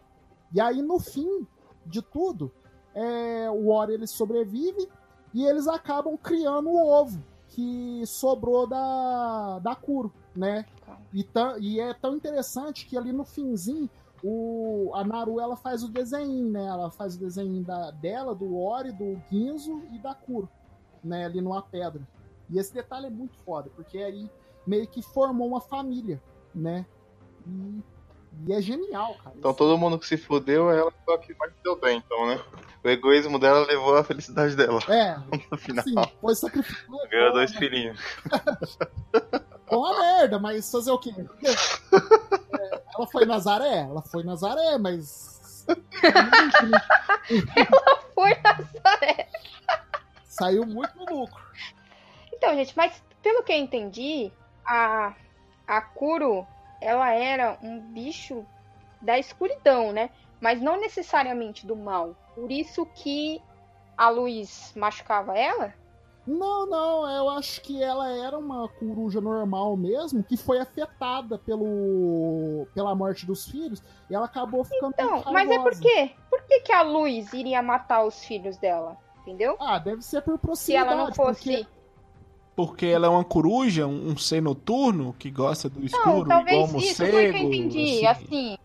[0.53, 1.47] E aí, no fim
[1.84, 2.53] de tudo,
[2.95, 4.89] é, o Ori ele sobrevive
[5.34, 10.64] e eles acabam criando o ovo que sobrou da, da Kuro, né?
[11.12, 13.89] E, tã- e é tão interessante que ali no finzinho
[14.22, 16.66] o, a Naru ela faz o desenho, né?
[16.66, 20.49] Ela faz o desenho da, dela, do Ori, do Ginzo e da Kuro,
[21.05, 21.26] né?
[21.26, 22.03] Ali numa pedra.
[22.51, 24.31] E esse detalhe é muito foda, porque aí
[24.67, 26.21] meio que formou uma família,
[26.55, 26.87] né?
[27.47, 27.83] E,
[28.47, 29.35] e é genial, cara.
[29.39, 32.27] Então todo mundo que se fudeu, ela foi a que mais se deu bem, então,
[32.27, 32.41] né?
[32.85, 34.79] O egoísmo dela levou a felicidade dela.
[34.89, 35.17] É,
[35.51, 36.99] No final, sim, foi sacrificado.
[37.11, 37.99] ganhou dois filhinhos.
[39.69, 41.13] Foi uma merda, mas fazer o quê?
[41.43, 43.79] É, ela foi Nazaré?
[43.79, 45.67] Ela foi Nazaré, mas.
[48.15, 49.29] Foi Nazaré.
[50.25, 51.43] Saiu muito no lucro.
[52.37, 54.30] Então, gente, mas pelo que eu entendi,
[54.64, 55.14] a,
[55.66, 56.47] a Kuro,
[56.80, 58.45] ela era um bicho
[59.01, 60.11] da escuridão, né?
[60.41, 62.14] Mas não necessariamente do mal.
[62.34, 63.41] Por isso que
[63.97, 65.72] a luz machucava ela?
[66.26, 72.66] Não, não, eu acho que ela era uma coruja normal mesmo, que foi afetada pelo
[72.74, 73.80] pela morte dos filhos,
[74.11, 76.11] e ela acabou ficando Então, mas é por quê?
[76.28, 78.97] Por que, que a luz iria matar os filhos dela?
[79.22, 79.57] Entendeu?
[79.61, 80.93] Ah, deve ser por Se proximidade.
[80.93, 81.66] ela não fosse.
[82.57, 86.57] Porque- ela é uma coruja, um, um ser noturno que gosta do escuro, Não, talvez
[86.69, 87.13] igual isso morcego.
[87.13, 88.07] foi o que eu entendi.
[88.07, 88.59] Assim.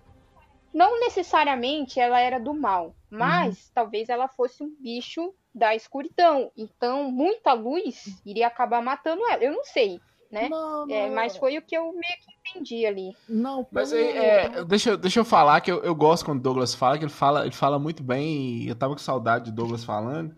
[0.73, 3.71] não necessariamente ela era do mal, mas Uhum.
[3.75, 6.49] talvez ela fosse um bicho da escuridão.
[6.55, 9.43] Então, muita luz iria acabar matando ela.
[9.43, 9.99] Eu não sei,
[10.31, 10.47] né?
[10.47, 13.11] Não, não, É, mas foi o que eu meio que entendi ali.
[13.27, 16.41] Não, Mas aí, é, deixa, eu- deixa eu falar que eu, eu gosto quando o
[16.43, 19.83] Douglas fala, que ele fala, ele fala muito bem, eu tava com saudade do Douglas
[19.83, 20.33] falando.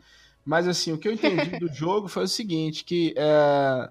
[0.45, 3.89] Mas assim, o que eu entendi do jogo foi o seguinte, que é,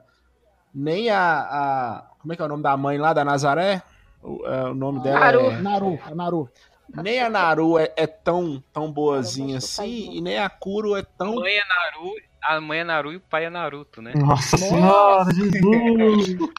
[0.74, 3.82] nem a, a- Como é que é o nome da mãe lá, da Nazaré?
[4.22, 5.50] O, é, o nome dela Naru.
[5.50, 5.60] é...
[5.60, 6.50] Naru, a Naru.
[6.94, 11.04] Nem a Naru é, é tão, tão boazinha assim, e nem a Kuro é A
[11.04, 11.36] tão...
[11.36, 14.12] mãe é Naru, a mãe é Naru e o pai é Naruto, né?
[14.14, 16.36] Nossa senhora, Jesus!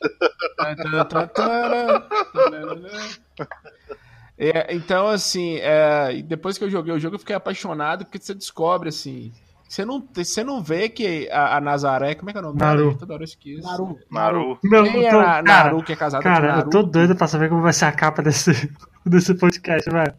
[4.38, 8.34] É, então, assim, é, depois que eu joguei o jogo, eu fiquei apaixonado, porque você
[8.34, 9.32] descobre, assim.
[9.74, 12.14] Você não, você não vê que a, a Nazaré.
[12.14, 12.78] Como é que é o nome Naru.
[12.90, 12.98] dela?
[13.00, 13.64] Toda hora eu esqueço.
[13.68, 13.98] Naru.
[14.12, 14.60] Naru.
[14.64, 16.60] Meu, Quem é tô- cara, Naru que é casada com cara, Naru?
[16.62, 18.52] eu tô doido pra saber como vai ser a capa desse,
[19.04, 20.14] desse podcast, velho.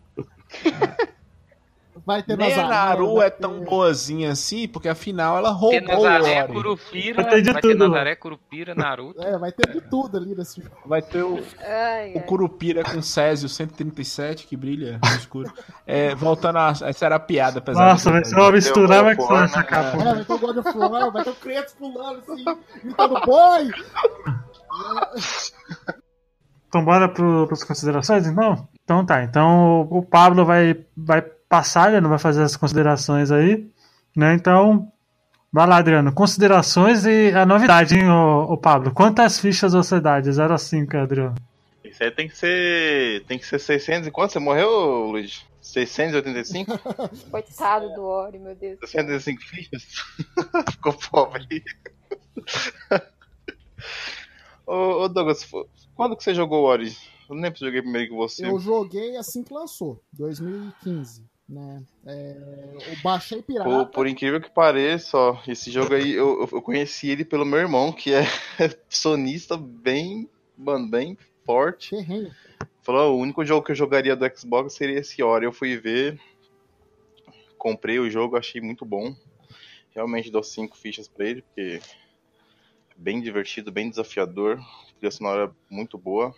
[2.07, 5.49] Vai ter Nem a Nazaré, Naru vai é ter- tão boazinha assim, porque afinal ela
[5.49, 6.53] Tem roubou o Nazaré, Ori.
[6.53, 9.23] Curupira, Vai ter de vai ter tudo, Nazaré, Curupira, Naruto.
[9.23, 10.77] É, vai ter de tudo ali nesse jogo.
[10.85, 12.25] Vai ter o, Ai, o ai.
[12.27, 15.51] Curupira com Césio 137, que brilha no escuro.
[15.87, 16.73] É, voltando a.
[16.83, 19.67] Essa era a piada, apesar Nossa, vai ser uma mistura, vai o of essa War,
[19.67, 19.97] capa.
[20.03, 22.45] É, vai ter o God of War, vai ter o Kratos pulando assim,
[22.83, 23.71] gritando boi!
[26.69, 28.69] Então bora para as considerações, então?
[28.83, 33.69] Então tá, então o Pablo vai, vai passar, ele não vai fazer as considerações aí,
[34.17, 34.35] né?
[34.35, 34.91] Então,
[35.53, 36.13] vai lá, Adriano.
[36.13, 38.93] Considerações e a novidade, hein, o, Pablo?
[38.93, 41.35] Quantas fichas você dá de 0 a 5, Adriano?
[41.85, 43.25] Isso aí tem que ser.
[43.27, 44.33] Tem que ser 600 e quanto?
[44.33, 45.45] Você morreu, Luiz?
[45.61, 46.79] 685?
[47.31, 48.79] Coitado do Ori, meu Deus.
[48.81, 49.85] 685 fichas?
[50.73, 51.63] Ficou pobre.
[54.67, 55.49] ô, ô, Douglas,
[55.95, 56.95] quando que você jogou o Ori?
[57.29, 58.45] Eu não lembro se eu joguei primeiro que você.
[58.45, 61.25] Eu joguei assim que lançou, 2015.
[61.49, 61.85] Né?
[62.07, 63.69] É, eu baixei pirata.
[63.69, 67.59] Por, por, incrível que pareça, ó, esse jogo aí eu, eu conheci ele pelo meu
[67.59, 68.23] irmão, que é
[68.89, 71.95] sonista bem, mano, bem forte.
[72.83, 75.45] Falou, o único jogo que eu jogaria do Xbox seria esse Ori.
[75.45, 76.19] Eu fui ver,
[77.59, 79.15] comprei o jogo, achei muito bom.
[79.95, 81.81] Realmente dou cinco fichas para ele, porque
[82.91, 84.59] é bem divertido, bem desafiador.
[84.59, 86.35] A trilha sonora muito boa.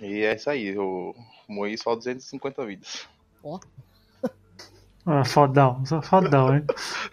[0.00, 1.14] E é isso aí, eu
[1.48, 3.08] moí só 250 vidas.
[3.42, 3.58] Ó.
[5.08, 6.64] Ah, fodão, fodão, hein?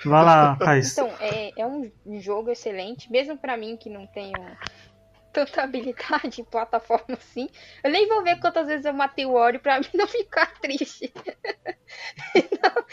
[0.04, 0.94] Vai lá, Thaís.
[0.94, 4.34] Então, é, é um jogo excelente, mesmo para mim que não tenho
[5.32, 7.50] tanta habilidade em plataforma assim.
[7.84, 11.14] Eu nem vou ver quantas vezes eu matei o Ori pra mim não ficar triste.
[12.34, 12.86] então,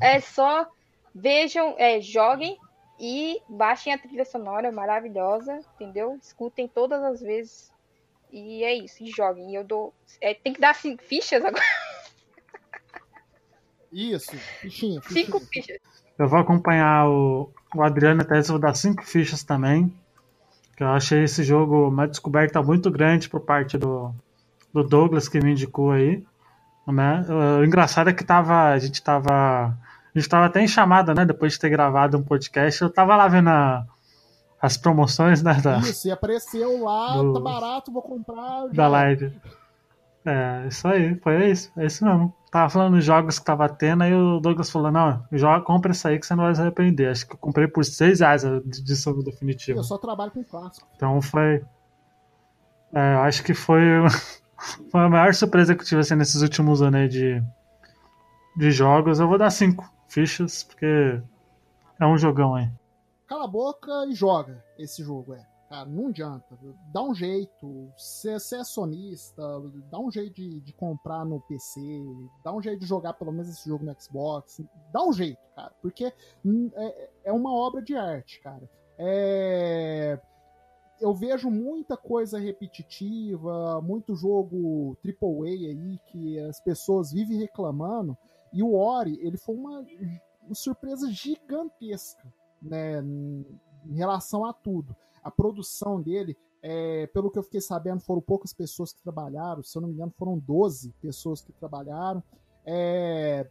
[0.00, 0.68] é só
[1.14, 2.58] vejam, é, joguem
[2.98, 6.16] e baixem a trilha sonora maravilhosa, entendeu?
[6.22, 7.73] Escutem todas as vezes
[8.34, 9.52] e é isso, e joguem.
[9.52, 9.94] E eu dou.
[10.20, 11.62] É, tem que dar cinco fichas agora.
[13.92, 15.24] Isso, fichinha, fichinha.
[15.24, 15.78] Cinco fichas.
[16.18, 19.94] Eu vou acompanhar o, o Adriano até eu vou dar cinco fichas também.
[20.76, 24.12] Que eu achei esse jogo uma descoberta muito grande por parte do,
[24.72, 26.24] do Douglas que me indicou aí.
[26.88, 27.24] Né?
[27.60, 29.32] O engraçado é que tava, a gente tava.
[30.12, 31.24] A gente tava até em chamada, né?
[31.24, 33.86] Depois de ter gravado um podcast, eu tava lá vendo a,
[34.64, 35.52] as promoções, né?
[35.60, 38.66] Da, isso, e apareceu lá, do, tá barato, vou comprar.
[38.68, 39.30] Da live.
[40.24, 42.34] É, isso aí, foi isso, é isso mesmo.
[42.50, 46.08] Tava falando dos jogos que tava tendo, aí o Douglas falou, não, joga, compra isso
[46.08, 47.10] aí que você não vai se arrepender.
[47.10, 49.80] Acho que eu comprei por 6 reais a edição definitiva.
[49.80, 50.88] Eu só trabalho com clássico.
[50.96, 51.62] Então foi.
[52.94, 53.82] É, acho que foi,
[54.90, 57.42] foi a maior surpresa que eu tive assim, nesses últimos anos aí de,
[58.56, 59.20] de jogos.
[59.20, 61.20] Eu vou dar 5 fichas, porque
[62.00, 62.70] é um jogão aí
[63.26, 65.54] cala a boca e joga esse jogo, é.
[65.68, 66.58] Cara, não adianta.
[66.92, 67.90] Dá um jeito.
[67.96, 69.42] Se você é sonista,
[69.90, 71.80] dá um jeito de, de, comprar no PC,
[72.44, 74.60] dá um jeito de jogar pelo menos esse jogo no Xbox.
[74.92, 75.72] Dá um jeito, cara.
[75.80, 78.68] Porque é, é uma obra de arte, cara.
[78.98, 80.20] É
[81.00, 88.16] eu vejo muita coisa repetitiva, muito jogo AAA aí que as pessoas vivem reclamando.
[88.52, 89.84] E o Ori, ele foi uma,
[90.42, 92.32] uma surpresa gigantesca
[92.64, 94.94] né, em relação a tudo.
[95.22, 99.76] A produção dele, é, pelo que eu fiquei sabendo, foram poucas pessoas que trabalharam, se
[99.76, 102.22] eu não me engano, foram 12 pessoas que trabalharam.
[102.64, 103.48] É,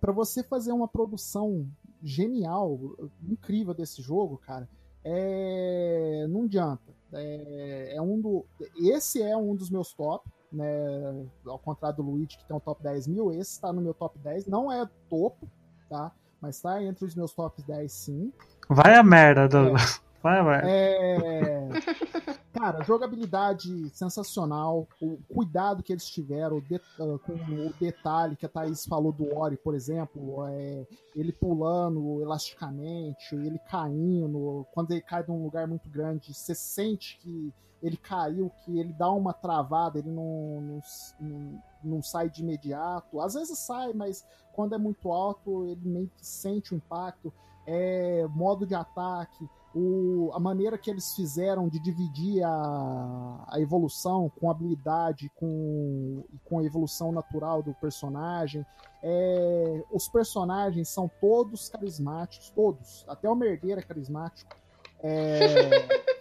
[0.00, 1.66] para você fazer uma produção
[2.02, 2.78] genial,
[3.22, 4.68] incrível desse jogo, cara,
[5.02, 6.94] é, não adianta.
[7.12, 8.44] É, é, um do,
[8.76, 11.26] esse é um dos meus top, né?
[11.46, 14.18] Ao contrário do Luigi, que tem um top 10 mil, esse está no meu top
[14.18, 14.46] 10.
[14.46, 15.48] Não é topo,
[15.88, 16.12] tá?
[16.44, 18.30] Mas tá entre os meus top 10 sim.
[18.68, 19.96] Vai a merda, Douglas.
[19.96, 20.00] É.
[20.22, 20.68] Vai a merda.
[20.68, 21.68] É...
[22.64, 24.88] Cara, jogabilidade sensacional.
[24.98, 26.76] O cuidado que eles tiveram de...
[26.76, 30.86] Ah, com o detalhe que a Thaís falou do Ori, por exemplo, é...
[31.14, 34.66] ele pulando elasticamente, ele caindo.
[34.72, 37.52] Quando ele cai num lugar muito grande, você sente que
[37.82, 40.82] ele caiu, que ele dá uma travada, ele não, não,
[41.20, 43.20] não, não sai de imediato.
[43.20, 47.30] Às vezes sai, mas quando é muito alto, ele meio que sente o impacto.
[47.66, 54.30] É, modo de ataque, o, a maneira que eles fizeram de dividir a, a evolução
[54.40, 58.64] com habilidade com, com a evolução natural do personagem.
[59.02, 63.04] É, os personagens são todos carismáticos, todos.
[63.08, 64.54] Até o Merdeiro é carismático.
[65.02, 65.38] É,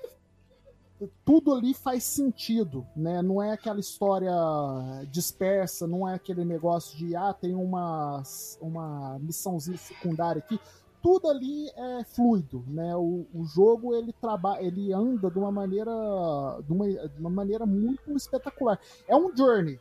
[1.24, 3.22] tudo ali faz sentido, né?
[3.22, 4.34] Não é aquela história
[5.10, 8.24] dispersa, não é aquele negócio de ah, tem uma,
[8.60, 10.60] uma missãozinha secundária aqui.
[11.04, 12.96] Tudo ali é fluido, né?
[12.96, 15.92] O, o jogo ele trabalha, ele anda de uma maneira,
[16.66, 18.80] de uma, de uma maneira muito espetacular.
[19.06, 19.78] É um journey.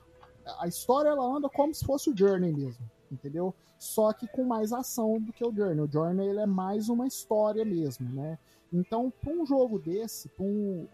[0.59, 3.55] A história ela anda como se fosse o journey mesmo, entendeu?
[3.79, 5.81] Só que com mais ação do que o journey.
[5.81, 8.37] O journey ele é mais uma história mesmo, né?
[8.73, 10.89] Então, para um jogo desse, um,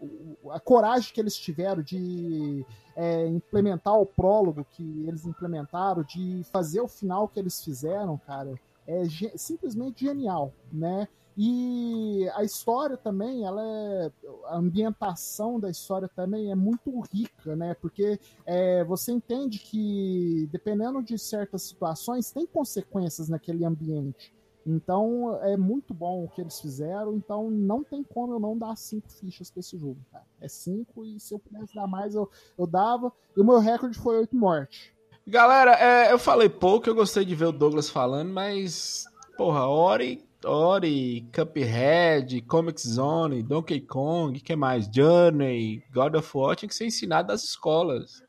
[0.51, 2.65] a coragem que eles tiveram de
[2.95, 8.53] é, implementar o prólogo que eles implementaram, de fazer o final que eles fizeram, cara,
[8.89, 11.07] é simplesmente genial, né?
[11.37, 14.11] E a história também, ela é,
[14.47, 17.75] a ambientação da história também é muito rica, né?
[17.75, 24.33] Porque é, você entende que, dependendo de certas situações, tem consequências naquele ambiente.
[24.65, 27.15] Então é muito bom o que eles fizeram.
[27.15, 29.99] Então não tem como eu não dar cinco fichas para esse jogo.
[30.11, 30.25] Cara.
[30.41, 33.13] É cinco e se eu pudesse dar mais eu, eu dava.
[33.37, 34.91] E o meu recorde foi oito mortes.
[35.29, 39.05] Galera, é, eu falei pouco, eu gostei de ver o Douglas falando, mas
[39.37, 44.89] porra, Ori, Ori, Cuphead, Comic Zone, Donkey Kong, que mais?
[44.91, 48.23] Journey, God of War tinha que ser ensinado das escolas.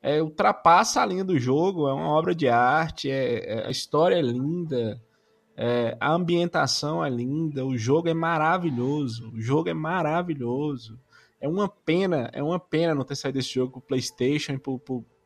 [0.00, 4.14] É, ultrapassa a linha do jogo, é uma obra de arte, é, é a história
[4.14, 5.02] é linda.
[5.56, 11.00] É, a ambientação é linda, o jogo é maravilhoso, o jogo é maravilhoso.
[11.40, 14.58] É uma pena, é uma pena não ter saído esse jogo pro PlayStation e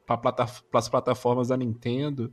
[0.07, 2.33] para plata, as plataformas da Nintendo.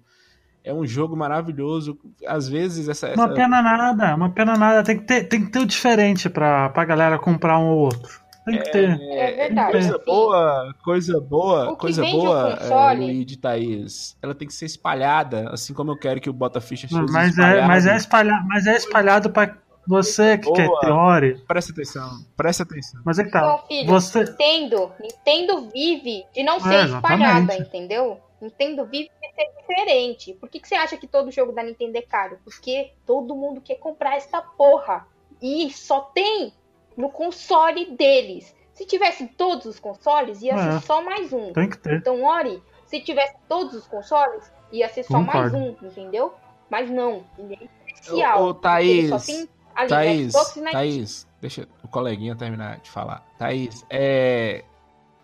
[0.63, 1.99] É um jogo maravilhoso.
[2.25, 3.19] Às vezes essa, essa...
[3.19, 4.83] Uma pena nada, uma pena nada.
[4.83, 8.23] Tem que ter, tem que ter o diferente para pra galera comprar um ou outro.
[8.45, 8.99] Tem que ter.
[8.99, 9.71] É, é verdade.
[9.71, 14.17] Coisa boa, coisa boa, coisa boa, é, Luigi Thaís.
[14.21, 17.37] Ela tem que ser espalhada, assim como eu quero que o Bota Ficha seja mas
[17.37, 19.57] é, mas é espalhado, mas é espalhado para
[19.87, 20.55] você que boa.
[20.55, 21.41] quer teoria.
[21.47, 23.01] Presta atenção, presta atenção.
[23.05, 23.41] Mas é que tá.
[23.41, 24.23] Bom, filho, você...
[24.23, 28.19] Nintendo, Nintendo vive de não ser é, espalhada, entendeu?
[28.41, 30.33] Nintendo vive de ser diferente.
[30.33, 32.37] Por que, que você acha que todo jogo da Nintendo é caro?
[32.43, 35.07] Porque todo mundo quer comprar essa porra.
[35.41, 36.53] E só tem
[36.95, 38.55] no console deles.
[38.73, 41.53] Se tivesse todos os consoles, ia é, ser só mais um.
[41.53, 41.97] Tem que ter.
[41.97, 45.51] Então, Ori, se tivesse todos os consoles, ia ser só Concordo.
[45.51, 46.33] mais um, entendeu?
[46.69, 48.43] Mas não, ele é especial.
[48.43, 50.33] Ô, ô Thaís, só tem ali, Thaís,
[50.71, 53.25] Thaís, deixa o coleguinha terminar de falar.
[53.37, 54.63] Thaís, é...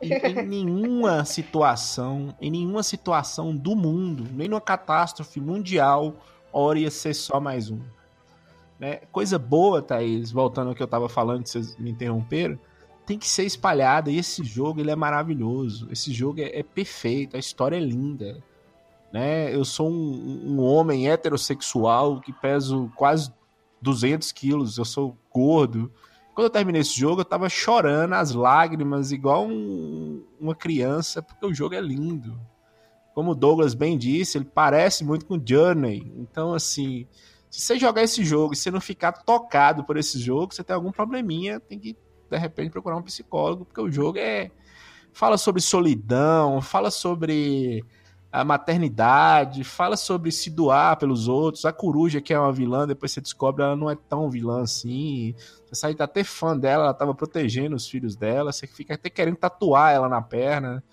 [0.02, 6.16] Em, em nenhuma situação, em nenhuma situação do mundo, nem numa catástrofe mundial,
[6.52, 7.80] Ori ia ser só mais um.
[8.80, 9.02] Né?
[9.12, 12.58] Coisa boa, Thaís, voltando ao que eu tava falando, que vocês me interromperam,
[13.06, 14.10] tem que ser espalhada.
[14.10, 15.88] E esse jogo ele é maravilhoso.
[15.92, 18.42] Esse jogo é, é perfeito, a história é linda.
[19.12, 19.54] Né?
[19.54, 23.32] Eu sou um, um homem heterossexual que peso quase
[23.82, 25.92] 200 quilos, eu sou gordo.
[26.34, 31.46] Quando eu terminei esse jogo, eu tava chorando as lágrimas, igual um, uma criança, porque
[31.46, 32.40] o jogo é lindo.
[33.14, 36.12] Como o Douglas bem disse, ele parece muito com Journey.
[36.16, 37.06] Então, assim,
[37.50, 40.76] se você jogar esse jogo e você não ficar tocado por esse jogo, você tem
[40.76, 41.98] algum probleminha, tem que,
[42.30, 44.52] de repente, procurar um psicólogo, porque o jogo é.
[45.12, 47.84] Fala sobre solidão, fala sobre
[48.32, 51.66] a maternidade, fala sobre se doar pelos outros.
[51.66, 55.34] A coruja, que é uma vilã, depois você descobre ela não é tão vilã assim.
[55.66, 59.38] Você sai até fã dela, ela tava protegendo os filhos dela, você fica até querendo
[59.38, 60.84] tatuar ela na perna.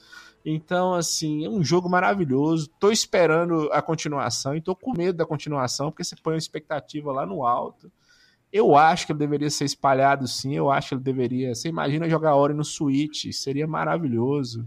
[0.45, 2.70] Então, assim, é um jogo maravilhoso.
[2.78, 7.12] Tô esperando a continuação e tô com medo da continuação, porque você põe uma expectativa
[7.12, 7.91] lá no alto.
[8.53, 11.55] Eu acho que ele deveria ser espalhado sim, eu acho que ele deveria.
[11.55, 14.66] Você imagina jogar Ori no Switch, seria maravilhoso.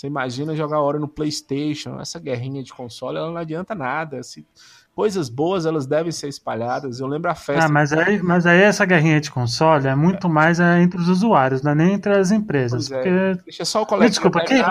[0.00, 4.22] Você imagina jogar Ori no PlayStation, essa guerrinha de console, ela não adianta nada.
[4.22, 4.46] Se
[4.94, 7.00] coisas boas elas devem ser espalhadas.
[7.00, 7.66] Eu lembro a festa.
[7.66, 10.30] Ah, mas aí, mas aí essa guerrinha de console é muito é.
[10.30, 12.90] mais é, entre os usuários, não é nem entre as empresas.
[12.90, 12.94] É.
[12.94, 13.42] Porque...
[13.44, 14.08] Deixa só o colega.
[14.08, 14.62] Desculpa, quem...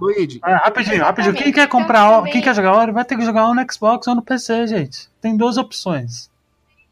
[0.00, 0.38] Luigi.
[0.42, 1.34] Ah, rapidinho, rapidinho.
[1.34, 4.22] Quem quer comprar, quem quer jogar Ori vai ter que jogar no Xbox ou no
[4.22, 5.10] PC, gente.
[5.20, 6.30] Tem duas opções.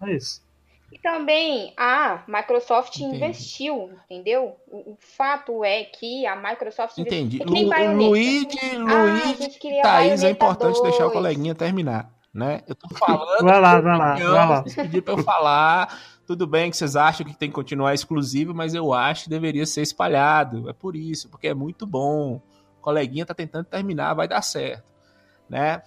[0.02, 0.42] É isso.
[0.92, 3.16] E também a Microsoft Entendi.
[3.16, 4.56] investiu, entendeu?
[4.68, 7.42] O, o, fato é que a Microsoft Entendi.
[7.42, 7.72] Investiu.
[7.72, 10.82] É Lu, Luigi, Luigi, ah, Thaís, é importante 2.
[10.90, 12.60] deixar o coleguinha terminar né?
[12.68, 13.42] Eu tô falando.
[13.42, 14.62] vai lá, vai lá, vai lá.
[14.62, 15.98] Pediram pra eu falar.
[16.26, 19.64] Tudo bem que vocês acham que tem que continuar exclusivo, mas eu acho que deveria
[19.64, 20.68] ser espalhado.
[20.68, 22.42] É por isso, porque é muito bom.
[22.78, 24.84] O coleguinha tá tentando terminar, vai dar certo,
[25.48, 25.82] né?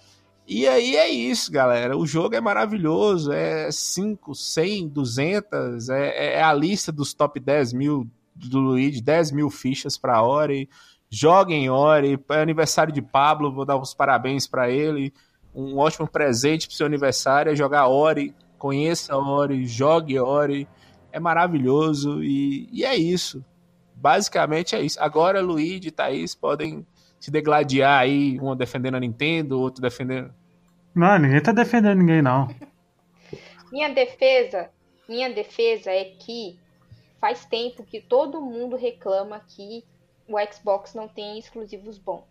[0.52, 1.96] E aí é isso, galera.
[1.96, 3.30] O jogo é maravilhoso.
[3.30, 5.88] É 5, 100, 200.
[5.88, 10.68] É, é a lista dos top 10 mil do Luigi, 10 mil fichas pra Ori.
[11.08, 12.18] Joguem Ori.
[12.30, 15.12] É aniversário de Pablo, vou dar os parabéns para ele
[15.54, 18.34] um ótimo presente para seu aniversário é jogar Ori.
[18.58, 20.68] Conheça Ori, jogue Ori.
[21.12, 23.44] É maravilhoso e, e é isso.
[23.94, 25.00] Basicamente é isso.
[25.00, 26.86] Agora Luigi e Thaís podem
[27.18, 30.32] se degladiar aí, um defendendo a Nintendo, outro defendendo.
[30.94, 32.48] Não, ninguém tá defendendo ninguém, não.
[33.70, 34.70] minha defesa,
[35.08, 36.58] minha defesa é que
[37.20, 39.84] faz tempo que todo mundo reclama que
[40.26, 42.24] o Xbox não tem exclusivos bons.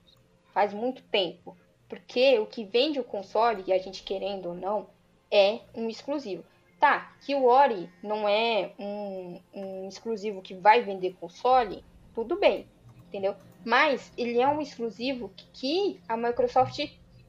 [0.53, 1.55] Faz muito tempo.
[1.87, 4.87] Porque o que vende o console, e a gente querendo ou não,
[5.31, 6.43] é um exclusivo.
[6.79, 11.83] Tá, que o Ori não é um, um exclusivo que vai vender console,
[12.15, 12.67] tudo bem,
[13.07, 13.35] entendeu?
[13.65, 16.79] Mas ele é um exclusivo que a Microsoft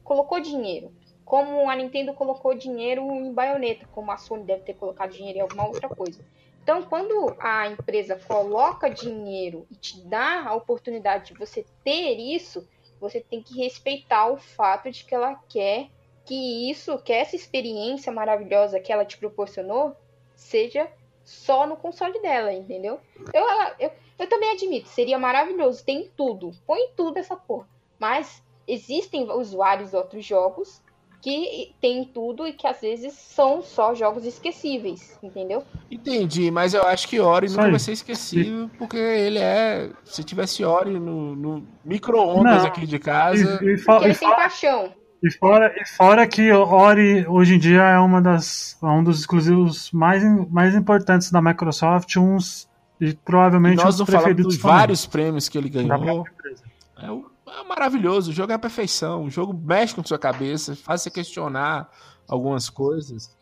[0.03, 0.93] colocou dinheiro.
[1.31, 5.41] Como a Nintendo colocou dinheiro em baioneta, como a Sony deve ter colocado dinheiro em
[5.41, 6.21] alguma outra coisa.
[6.61, 12.67] Então, quando a empresa coloca dinheiro e te dá a oportunidade de você ter isso,
[12.99, 15.87] você tem que respeitar o fato de que ela quer
[16.25, 19.95] que isso, que essa experiência maravilhosa que ela te proporcionou,
[20.35, 20.91] seja
[21.23, 22.99] só no console dela, entendeu?
[23.33, 23.45] Eu,
[23.79, 27.69] eu, eu também admito, seria maravilhoso, tem tudo, põe tudo essa porra.
[27.97, 30.81] Mas existem usuários de outros jogos
[31.21, 35.63] que tem tudo e que às vezes são só jogos esquecíveis, entendeu?
[35.89, 39.91] Entendi, mas eu acho que Ori nunca vai ser esquecível, porque ele é.
[40.03, 43.59] Se tivesse Ori no, no micro-ondas aqui de casa.
[43.61, 44.93] E, e, porque ele tem paixão.
[45.23, 49.19] E fora, e fora que Ori hoje em dia é uma das, é um dos
[49.19, 52.67] exclusivos mais, mais importantes da Microsoft, uns
[52.99, 56.25] e provavelmente e nós não falamos dos vários prêmios que ele ganhou.
[56.97, 60.75] É, o, é maravilhoso, o jogo é a perfeição, o jogo mexe com sua cabeça,
[60.75, 61.89] faz você questionar
[62.27, 63.35] algumas coisas.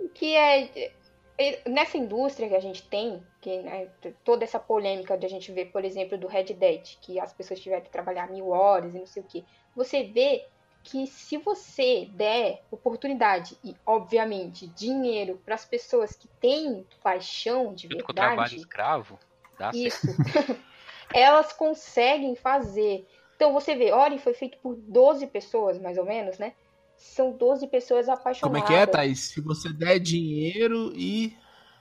[0.00, 0.92] O que é,
[1.38, 3.88] é nessa indústria que a gente tem, que né,
[4.24, 7.60] toda essa polêmica de a gente ver, por exemplo, do Red Dead, que as pessoas
[7.60, 9.44] tiveram que trabalhar mil horas e não sei o que,
[9.74, 10.46] você vê
[10.82, 17.86] que se você der oportunidade e, obviamente, dinheiro para as pessoas que têm paixão de
[17.86, 18.06] verdade.
[18.06, 19.18] Com trabalho escravo,
[19.58, 20.06] dá isso.
[21.14, 23.06] elas conseguem fazer.
[23.36, 26.52] Então você vê, Ori foi feito por 12 pessoas, mais ou menos, né?
[26.96, 28.40] São 12 pessoas apaixonadas.
[28.40, 29.20] Como é que é, Thaís?
[29.20, 31.36] Se você der dinheiro e.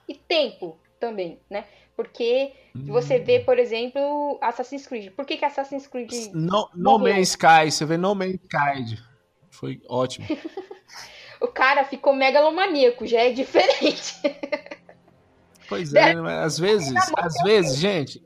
[0.08, 1.66] E tempo também, né?
[1.96, 2.86] Porque hum.
[2.88, 5.12] você vê, por exemplo, Assassin's Creed.
[5.12, 6.12] Por que, que Assassin's Creed.
[6.34, 8.98] No, no Man's Sky, você vê No Man's Sky.
[9.50, 10.26] Foi ótimo.
[11.40, 14.16] o cara ficou megalomaníaco, já é diferente.
[15.70, 18.24] pois é, mas às vezes, às vezes, gente,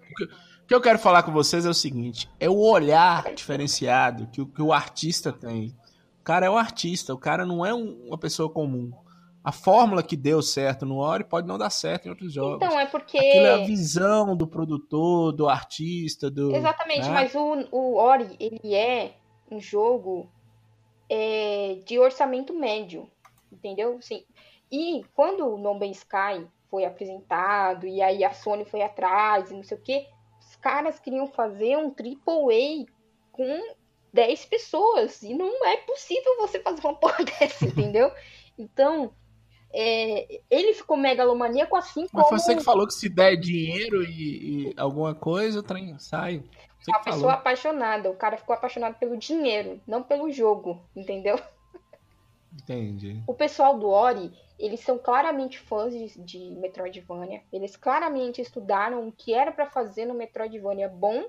[0.66, 4.42] o que eu quero falar com vocês é o seguinte: é o olhar diferenciado que
[4.42, 5.76] o, que o artista tem.
[6.20, 8.92] O cara é um artista, o cara não é um, uma pessoa comum
[9.46, 12.66] a fórmula que deu certo no Ori pode não dar certo em outros jogos.
[12.66, 13.16] Então, é porque.
[13.16, 16.52] Aquilo é a visão do produtor, do artista, do.
[16.52, 17.14] Exatamente, né?
[17.14, 19.14] mas o, o Ori, ele é
[19.52, 20.28] um jogo
[21.08, 23.08] é, de orçamento médio.
[23.52, 24.00] Entendeu?
[24.02, 24.26] Sim.
[24.72, 29.54] E quando o No Man's Sky foi apresentado, e aí a Sony foi atrás, e
[29.54, 30.15] não sei o os
[30.66, 32.88] caras queriam fazer um AAA
[33.32, 33.76] com
[34.12, 35.22] 10 pessoas.
[35.22, 38.12] E não é possível você fazer uma porra dessa, entendeu?
[38.58, 39.14] Então,
[39.72, 42.24] é, ele ficou megalomaníaco assim como.
[42.24, 46.00] Mas foi você que falou que se der dinheiro e, e alguma coisa, o trem
[46.00, 46.44] sai.
[46.80, 47.36] Você uma pessoa falou.
[47.36, 48.10] apaixonada.
[48.10, 51.40] O cara ficou apaixonado pelo dinheiro, não pelo jogo, entendeu?
[52.56, 53.22] Entendi.
[53.27, 57.44] O pessoal do Ori, eles são claramente fãs de, de Metroidvania.
[57.52, 61.26] Eles claramente estudaram o que era para fazer no Metroidvania bom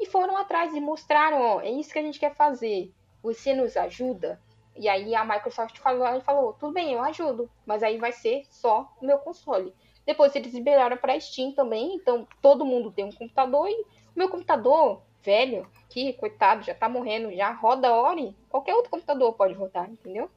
[0.00, 2.92] e foram atrás e mostraram, ó, é isso que a gente quer fazer.
[3.22, 4.40] Você nos ajuda?
[4.74, 8.90] E aí a Microsoft falou, falou, tudo bem, eu ajudo, mas aí vai ser só
[9.00, 9.74] o meu console.
[10.06, 13.86] Depois eles liberaram para Steam também, então todo mundo tem um computador e o
[14.16, 19.54] meu computador velho, que coitado, já tá morrendo, já roda Ori, qualquer outro computador pode
[19.54, 20.28] rodar, entendeu?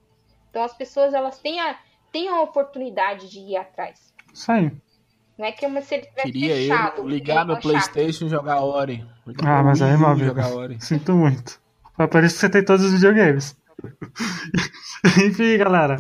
[0.56, 1.76] Então as pessoas elas têm a,
[2.14, 4.14] têm a oportunidade de ir atrás.
[4.34, 4.72] Isso aí.
[5.38, 9.06] Não é que uma, se ele Queria fechado, eu ligar no Playstation e jogar Ori.
[9.44, 10.34] ah, mas aí, meu amigo,
[10.80, 11.60] sinto muito.
[11.94, 13.58] Foi por isso que você tem todos os videogames.
[15.28, 15.98] Enfim, galera.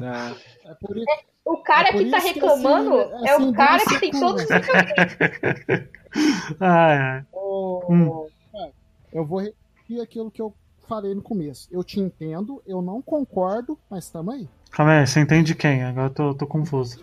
[0.63, 0.71] É.
[0.71, 0.95] É por...
[1.43, 4.41] O cara é que tá reclamando que, assim, é o assim, cara que tem todos
[4.41, 4.49] os
[6.61, 7.25] ai, ai.
[7.33, 8.29] Oh, hum.
[9.11, 10.55] Eu vou repetir aquilo que eu
[10.85, 11.67] falei no começo.
[11.71, 14.47] Eu te entendo, eu não concordo, mas tamo aí.
[14.71, 15.83] Calma aí, você entende quem?
[15.83, 16.99] Agora eu tô, tô confuso.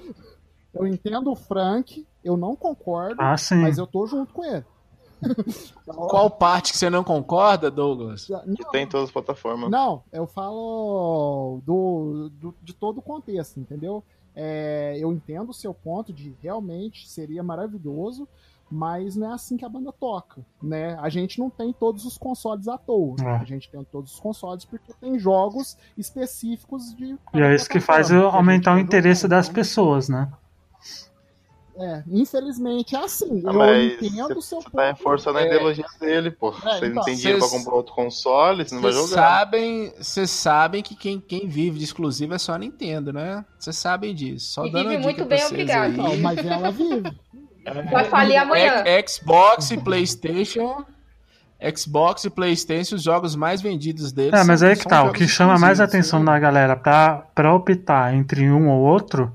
[0.75, 4.65] Eu entendo o Frank, eu não concordo, ah, mas eu tô junto com ele.
[5.87, 8.29] Qual parte que você não concorda, Douglas?
[8.29, 9.71] Não, que tem em todas as plataformas.
[9.71, 14.03] Não, eu falo do, do de todo o contexto, entendeu?
[14.35, 18.27] É, eu entendo o seu ponto de realmente seria maravilhoso,
[18.73, 20.97] mas não é assim que a banda toca, né?
[20.99, 23.17] A gente não tem todos os consoles à toa.
[23.23, 23.37] É.
[23.37, 27.19] A gente tem todos os consoles porque tem jogos específicos de.
[27.35, 30.33] E é isso que faz aumentar o interesse das pessoas, né?
[31.77, 33.43] É, infelizmente é assim.
[33.47, 35.43] Ah, eu entendo o seu você tá reforçando é...
[35.43, 36.49] a ideologia dele, pô.
[36.49, 37.51] É, você então, não tem dinheiro cês...
[37.51, 39.07] pra comprar outro console, você não vai jogar.
[39.09, 43.45] Sabem, vocês sabem que quem, quem vive de exclusivo é só a Nintendo, né?
[43.59, 44.53] Vocês sabem disso.
[44.53, 45.93] Só e dando vive muito bem, obrigado.
[45.93, 47.19] Não, mas ela vive.
[47.91, 48.85] Vai falir amanhã.
[49.07, 50.85] Xbox e PlayStation.
[51.77, 54.33] Xbox e PlayStation, os jogos mais vendidos deles.
[54.33, 55.05] É, mas aí que tá.
[55.05, 56.33] O que chama mais atenção né?
[56.33, 59.33] da galera pra, pra optar entre um ou outro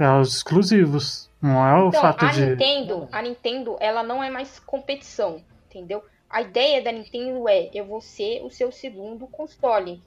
[0.00, 1.30] é os exclusivos.
[1.40, 2.46] Não é o então, fato a de.
[2.46, 6.02] Nintendo, a Nintendo, ela não é mais competição, entendeu?
[6.30, 10.02] A ideia da Nintendo é: eu vou ser o seu segundo console.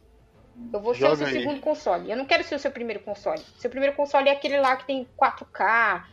[0.73, 1.33] Eu vou ser Joga o seu aí.
[1.33, 2.09] segundo console.
[2.09, 3.41] Eu não quero ser o seu primeiro console.
[3.59, 6.03] Seu primeiro console é aquele lá que tem 4K,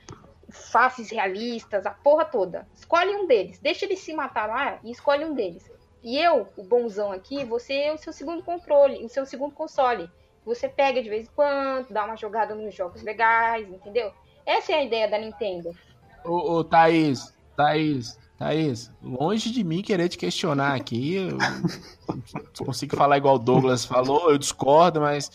[0.52, 2.68] faces realistas, a porra toda.
[2.74, 3.58] Escolhe um deles.
[3.58, 5.70] Deixa ele se matar lá e escolhe um deles.
[6.02, 10.10] E eu, o bonzão aqui, você é o seu segundo controle, o seu segundo console.
[10.44, 14.12] Você pega de vez em quando, dá uma jogada nos jogos legais, entendeu?
[14.44, 15.70] Essa é a ideia da Nintendo.
[16.24, 21.14] Ô, ô Thaís, Thaís, Thaís, longe de mim querer te questionar aqui.
[21.14, 21.38] Eu
[22.66, 25.30] consigo falar igual o Douglas falou, eu discordo, mas.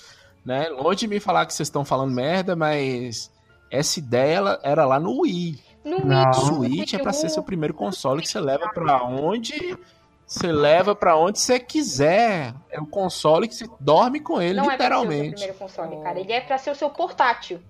[0.46, 3.30] Né, longe de mim falar que vocês estão falando merda, mas
[3.72, 5.60] essa ideia ela era lá no Wii.
[5.84, 6.32] No Não.
[6.32, 9.78] O Wii, Switch é pra ser seu primeiro console que você leva pra onde
[10.26, 12.54] você leva pra onde você quiser.
[12.70, 15.32] É o console que você dorme com ele, Não é pra ser o seu literalmente.
[15.36, 16.20] primeiro console, cara.
[16.20, 17.62] Ele é pra ser o seu portátil.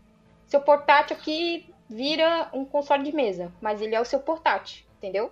[0.48, 5.32] Seu portátil aqui vira um console de mesa, mas ele é o seu portátil, entendeu?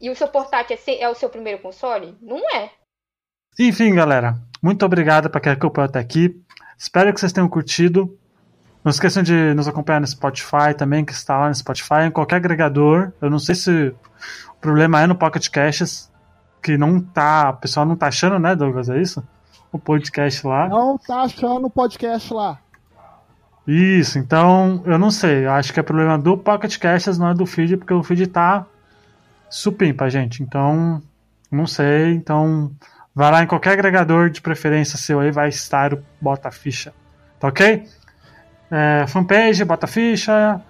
[0.00, 2.16] E o seu portátil é, é o seu primeiro console?
[2.22, 2.70] Não é.
[3.58, 6.40] Enfim, galera, muito obrigado para quem acompanhou até aqui.
[6.78, 8.18] Espero que vocês tenham curtido.
[8.82, 12.36] Não esqueçam de nos acompanhar no Spotify também, que está lá no Spotify, em qualquer
[12.36, 13.12] agregador.
[13.20, 13.94] Eu não sei se
[14.48, 16.10] o problema é no Pocket Caches,
[16.62, 17.50] que não tá.
[17.50, 18.88] O pessoal não tá achando, né, Douglas?
[18.88, 19.22] É isso?
[19.70, 20.68] O podcast lá.
[20.68, 22.58] Não tá achando o podcast lá.
[23.66, 25.44] Isso, então eu não sei.
[25.46, 28.26] Eu acho que é problema do Pocket Caches, não é do feed, porque o feed
[28.28, 28.66] tá
[29.48, 30.42] supimpa, gente.
[30.42, 31.02] Então,
[31.50, 32.14] não sei.
[32.14, 32.72] Então,
[33.14, 36.94] vai lá em qualquer agregador de preferência seu aí, vai estar o Bota Ficha.
[37.38, 37.86] Tá ok?
[38.70, 40.60] É, fanpage, Bota Ficha.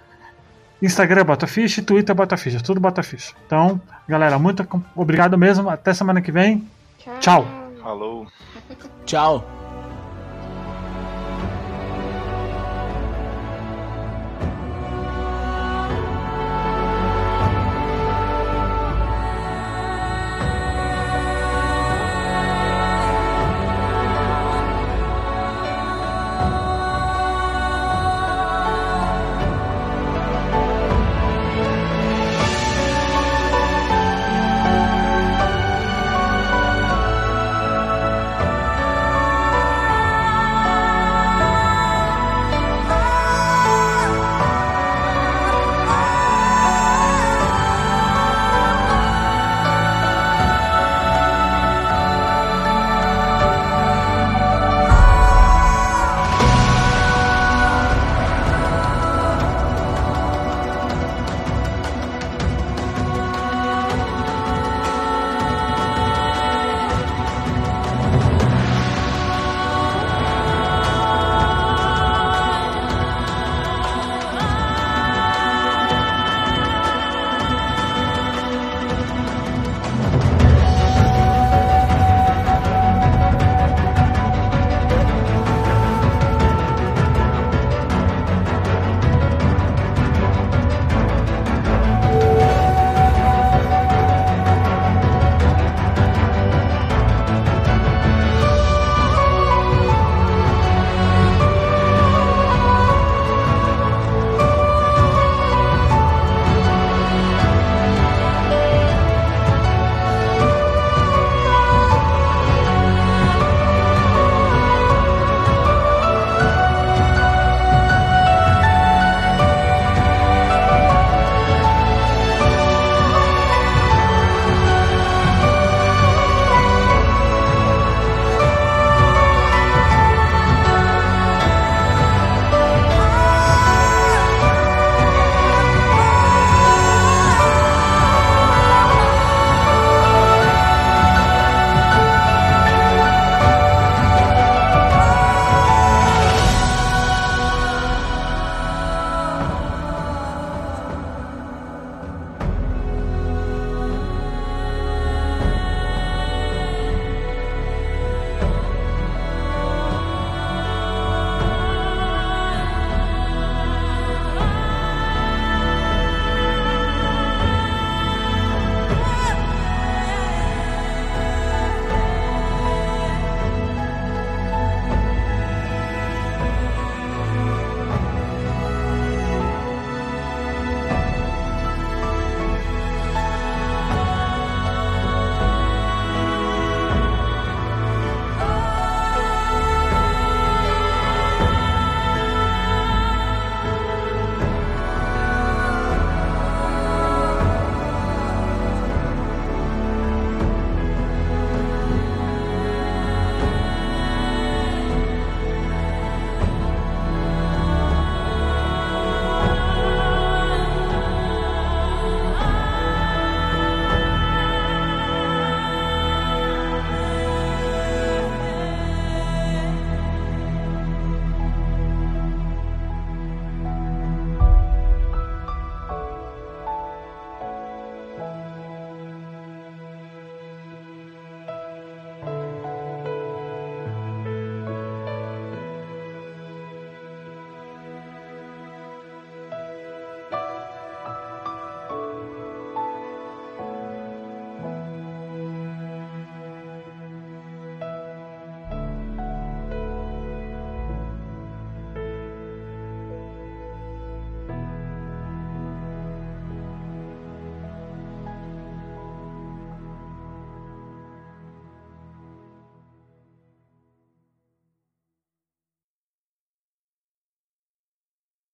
[0.81, 1.79] Instagram, Bota Ficha.
[1.79, 2.59] e Twitter, Bota Ficha.
[2.61, 3.33] Tudo Bota Ficha.
[3.45, 4.65] Então, galera, muito
[4.95, 5.69] obrigado mesmo.
[5.69, 6.67] Até semana que vem.
[7.19, 7.45] Tchau.
[7.81, 8.27] Falou.
[9.05, 9.60] Tchau.